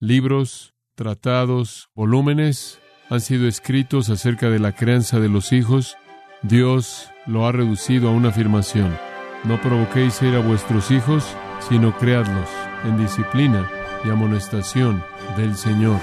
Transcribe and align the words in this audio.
libros, 0.00 0.74
tratados, 0.94 1.90
volúmenes 1.94 2.80
han 3.10 3.20
sido 3.20 3.46
escritos 3.46 4.08
acerca 4.08 4.48
de 4.48 4.58
la 4.58 4.72
crianza 4.72 5.20
de 5.20 5.28
los 5.28 5.52
hijos. 5.52 5.96
Dios 6.42 7.10
lo 7.26 7.46
ha 7.46 7.52
reducido 7.52 8.08
a 8.08 8.12
una 8.12 8.30
afirmación. 8.30 8.96
No 9.44 9.60
provoquéis 9.60 10.20
ir 10.22 10.34
a 10.34 10.40
vuestros 10.40 10.90
hijos, 10.90 11.24
sino 11.68 11.96
creadlos 11.98 12.48
en 12.84 12.96
disciplina 12.98 13.70
y 14.04 14.08
amonestación 14.08 15.04
del 15.36 15.54
Señor. 15.56 16.00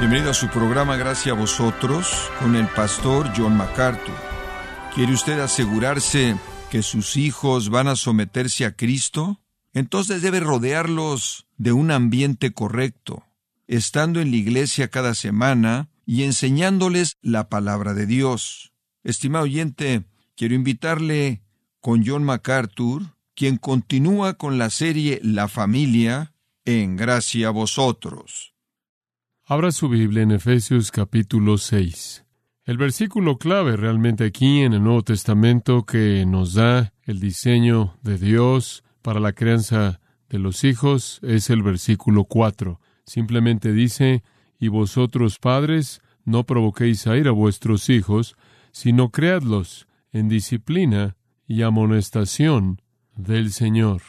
Bienvenido 0.00 0.30
a 0.30 0.34
su 0.34 0.48
programa 0.48 0.96
Gracias 0.96 1.36
a 1.36 1.38
vosotros 1.38 2.30
con 2.40 2.56
el 2.56 2.66
pastor 2.68 3.30
John 3.36 3.56
MacArthur. 3.56 4.29
¿Quiere 4.94 5.12
usted 5.12 5.38
asegurarse 5.38 6.36
que 6.68 6.82
sus 6.82 7.16
hijos 7.16 7.70
van 7.70 7.86
a 7.86 7.94
someterse 7.94 8.64
a 8.64 8.74
Cristo? 8.74 9.40
Entonces 9.72 10.20
debe 10.20 10.40
rodearlos 10.40 11.46
de 11.56 11.70
un 11.70 11.92
ambiente 11.92 12.52
correcto, 12.52 13.24
estando 13.68 14.20
en 14.20 14.32
la 14.32 14.36
iglesia 14.36 14.88
cada 14.88 15.14
semana 15.14 15.90
y 16.06 16.24
enseñándoles 16.24 17.18
la 17.22 17.48
palabra 17.48 17.94
de 17.94 18.06
Dios. 18.06 18.72
Estimado 19.04 19.44
oyente, 19.44 20.06
quiero 20.36 20.56
invitarle 20.56 21.42
con 21.80 22.04
John 22.04 22.24
MacArthur, 22.24 23.14
quien 23.36 23.58
continúa 23.58 24.34
con 24.34 24.58
la 24.58 24.70
serie 24.70 25.20
La 25.22 25.46
familia 25.46 26.34
en 26.64 26.96
gracia 26.96 27.48
a 27.48 27.52
vosotros. 27.52 28.54
Abra 29.44 29.70
su 29.70 29.88
Biblia 29.88 30.24
en 30.24 30.32
Efesios 30.32 30.90
capítulo 30.90 31.58
6. 31.58 32.24
El 32.70 32.76
versículo 32.76 33.36
clave 33.36 33.76
realmente 33.76 34.24
aquí 34.24 34.60
en 34.60 34.74
el 34.74 34.84
Nuevo 34.84 35.02
Testamento 35.02 35.84
que 35.84 36.24
nos 36.24 36.54
da 36.54 36.92
el 37.02 37.18
diseño 37.18 37.98
de 38.04 38.16
Dios 38.16 38.84
para 39.02 39.18
la 39.18 39.32
crianza 39.32 40.00
de 40.28 40.38
los 40.38 40.62
hijos 40.62 41.18
es 41.24 41.50
el 41.50 41.64
versículo 41.64 42.26
4. 42.26 42.78
Simplemente 43.04 43.72
dice, 43.72 44.22
y 44.60 44.68
vosotros 44.68 45.40
padres, 45.40 46.00
no 46.24 46.44
provoquéis 46.46 47.08
a 47.08 47.16
ir 47.16 47.26
a 47.26 47.32
vuestros 47.32 47.90
hijos, 47.90 48.36
sino 48.70 49.10
creadlos 49.10 49.88
en 50.12 50.28
disciplina 50.28 51.16
y 51.48 51.62
amonestación 51.62 52.82
del 53.16 53.50
Señor. 53.50 54.00